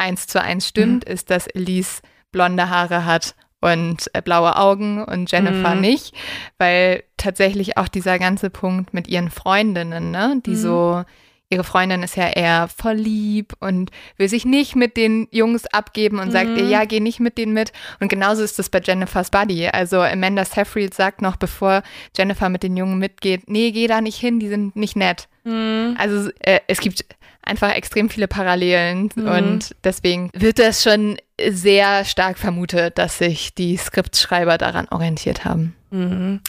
[0.00, 1.12] eins zu eins stimmt, Mhm.
[1.12, 2.00] ist, dass Elise
[2.32, 5.80] blonde Haare hat und äh, blaue Augen und Jennifer Mhm.
[5.82, 6.14] nicht,
[6.58, 10.56] weil tatsächlich auch dieser ganze Punkt mit ihren Freundinnen, ne, die Mhm.
[10.56, 11.04] so
[11.52, 16.20] Ihre Freundin ist ja eher voll lieb und will sich nicht mit den Jungs abgeben
[16.20, 16.56] und sagt Mhm.
[16.58, 17.72] ihr, ja, geh nicht mit denen mit.
[17.98, 19.66] Und genauso ist das bei Jennifer's Buddy.
[19.66, 21.82] Also Amanda Seyfried sagt noch, bevor
[22.16, 25.26] Jennifer mit den Jungen mitgeht, nee, geh da nicht hin, die sind nicht nett.
[25.42, 25.96] Mhm.
[25.98, 27.04] Also äh, es gibt
[27.42, 29.26] einfach extrem viele Parallelen Mhm.
[29.28, 31.16] und deswegen wird das schon
[31.48, 35.74] sehr stark vermutet, dass sich die Skriptschreiber daran orientiert haben.
[35.90, 36.40] Mhm.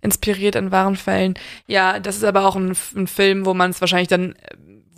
[0.00, 1.34] Inspiriert an wahren Fällen.
[1.66, 4.36] Ja, das ist aber auch ein, ein Film, wo man es wahrscheinlich dann, äh,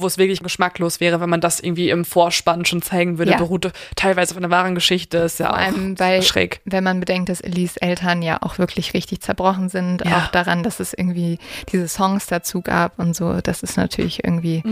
[0.00, 3.32] wo es wirklich geschmacklos wäre, wenn man das irgendwie im Vorspann schon zeigen würde.
[3.32, 3.36] Ja.
[3.38, 5.18] Beruht teilweise auf einer wahren Geschichte.
[5.18, 6.60] Ist ja Vor auch allem, weil schräg.
[6.64, 10.18] wenn man bedenkt, dass Elise Eltern ja auch wirklich richtig zerbrochen sind, Ja.
[10.18, 11.38] auch daran, dass es irgendwie
[11.72, 14.62] diese Songs dazu gab und so, das ist natürlich irgendwie,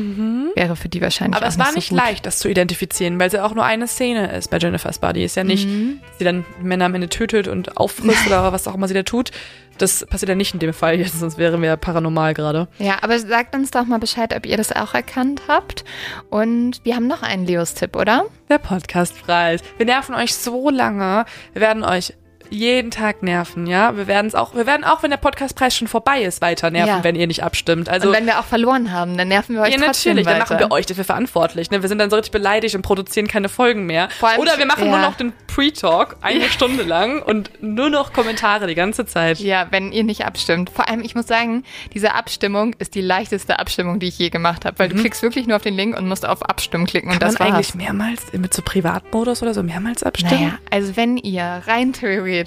[0.55, 2.05] wäre für die wahrscheinlich Aber es war nicht, nicht so gut.
[2.05, 5.25] leicht, das zu identifizieren, weil es ja auch nur eine Szene ist bei Jennifer's Body.
[5.25, 6.01] Ist ja nicht, Mhm.
[6.09, 9.03] dass sie dann Männer am Ende tötet und auffrisst oder was auch immer sie da
[9.03, 9.31] tut.
[9.79, 12.69] Das passiert ja nicht in dem Fall jetzt, sonst wären wir ja paranormal gerade.
[12.79, 15.85] Ja, aber sagt uns doch mal Bescheid, ob ihr das auch erkannt habt.
[16.31, 18.27] Und wir haben noch einen Leos-Tipp, oder?
[18.49, 19.61] Der Podcastpreis.
[19.77, 21.25] Wir nerven euch so lange.
[21.53, 22.15] Wir werden euch
[22.51, 23.97] jeden Tag nerven, ja.
[23.97, 26.89] Wir werden es auch, wir werden auch, wenn der Podcastpreis schon vorbei ist, weiter nerven,
[26.89, 27.05] Ja.
[27.05, 27.89] wenn ihr nicht abstimmt.
[27.89, 30.41] Also und wenn wir auch verloren haben, dann nerven wir euch ja, trotzdem natürlich, dann
[30.41, 30.55] weiter.
[30.55, 31.71] machen wir euch dafür verantwortlich.
[31.71, 31.83] Ne?
[31.83, 34.09] Wir sind dann so richtig beleidigt und produzieren keine Folgen mehr.
[34.21, 35.03] Allem- Oder wir machen nur ja.
[35.03, 39.39] noch den Pre-Talk eine Stunde lang und nur noch Kommentare die ganze Zeit.
[39.41, 40.71] Ja, wenn ihr nicht abstimmt.
[40.71, 41.65] Vor allem, ich muss sagen,
[41.95, 45.47] diese Abstimmung ist die leichteste Abstimmung, die ich je gemacht habe, weil du klickst wirklich
[45.47, 47.19] nur auf den Link und musst auf Abstimmen klicken und Mhm.
[47.21, 47.57] Kann das man war's.
[47.57, 50.41] eigentlich mehrmals mit so Privatmodus oder so mehrmals abstimmen?
[50.43, 52.38] Naja, also wenn ihr rein theoretisch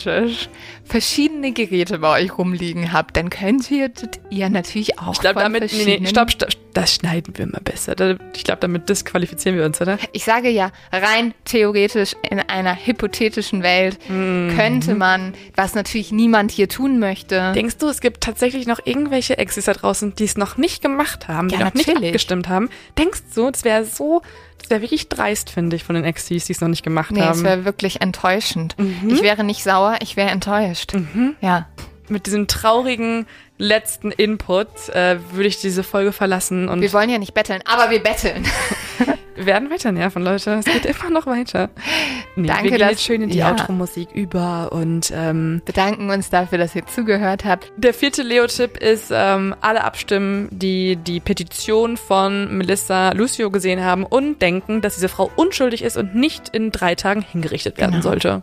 [0.83, 5.99] verschiedene Geräte bei euch rumliegen habt, dann könntet ihr natürlich auch Ich glaube, damit, nee,
[6.01, 7.95] nee, stopp, stopp, das schneiden wir mal besser.
[8.35, 9.97] Ich glaube, damit disqualifizieren wir uns, oder?
[10.13, 14.53] Ich sage ja, rein theoretisch in einer hypothetischen Welt Mhm.
[14.55, 17.51] könnte man, was natürlich niemand hier tun möchte.
[17.53, 21.27] Denkst du, es gibt tatsächlich noch irgendwelche Exis da draußen, die es noch nicht gemacht
[21.27, 22.69] haben, die Ja, noch nicht abgestimmt haben?
[22.97, 24.21] Denkst du, das wäre so,
[24.61, 27.19] das wäre wirklich dreist, finde ich, von den Exis, die es noch nicht gemacht nee,
[27.19, 27.43] es haben?
[27.43, 28.75] wäre wirklich enttäuschend.
[28.77, 29.09] Mhm.
[29.09, 30.93] Ich wäre nicht sauer, ich wäre enttäuscht.
[31.41, 31.67] Ja.
[32.11, 33.25] Mit diesem traurigen
[33.57, 37.89] letzten Input äh, würde ich diese Folge verlassen und Wir wollen ja nicht betteln, aber
[37.89, 38.43] wir betteln.
[39.35, 40.51] wir werden weiter nerven, Leute.
[40.59, 41.69] Es geht immer noch weiter.
[42.35, 43.51] Nee, Danke, wir gehen dass- jetzt schön in die ja.
[43.51, 47.71] Outro-Musik über und ähm, Bedanken uns dafür, dass ihr zugehört habt.
[47.77, 54.05] Der vierte Leo-Tipp ist, ähm, alle abstimmen, die die Petition von Melissa Lucio gesehen haben
[54.05, 58.03] und denken, dass diese Frau unschuldig ist und nicht in drei Tagen hingerichtet werden Genau.
[58.03, 58.41] sollte.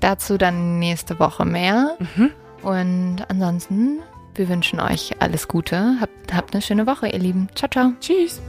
[0.00, 1.96] Dazu dann nächste Woche mehr.
[2.16, 2.30] Mhm.
[2.64, 4.00] Und ansonsten,
[4.34, 5.98] wir wünschen euch alles Gute.
[6.00, 7.48] Habt, habt eine schöne Woche, ihr Lieben.
[7.54, 7.92] Ciao, ciao.
[8.00, 8.40] Tschüss.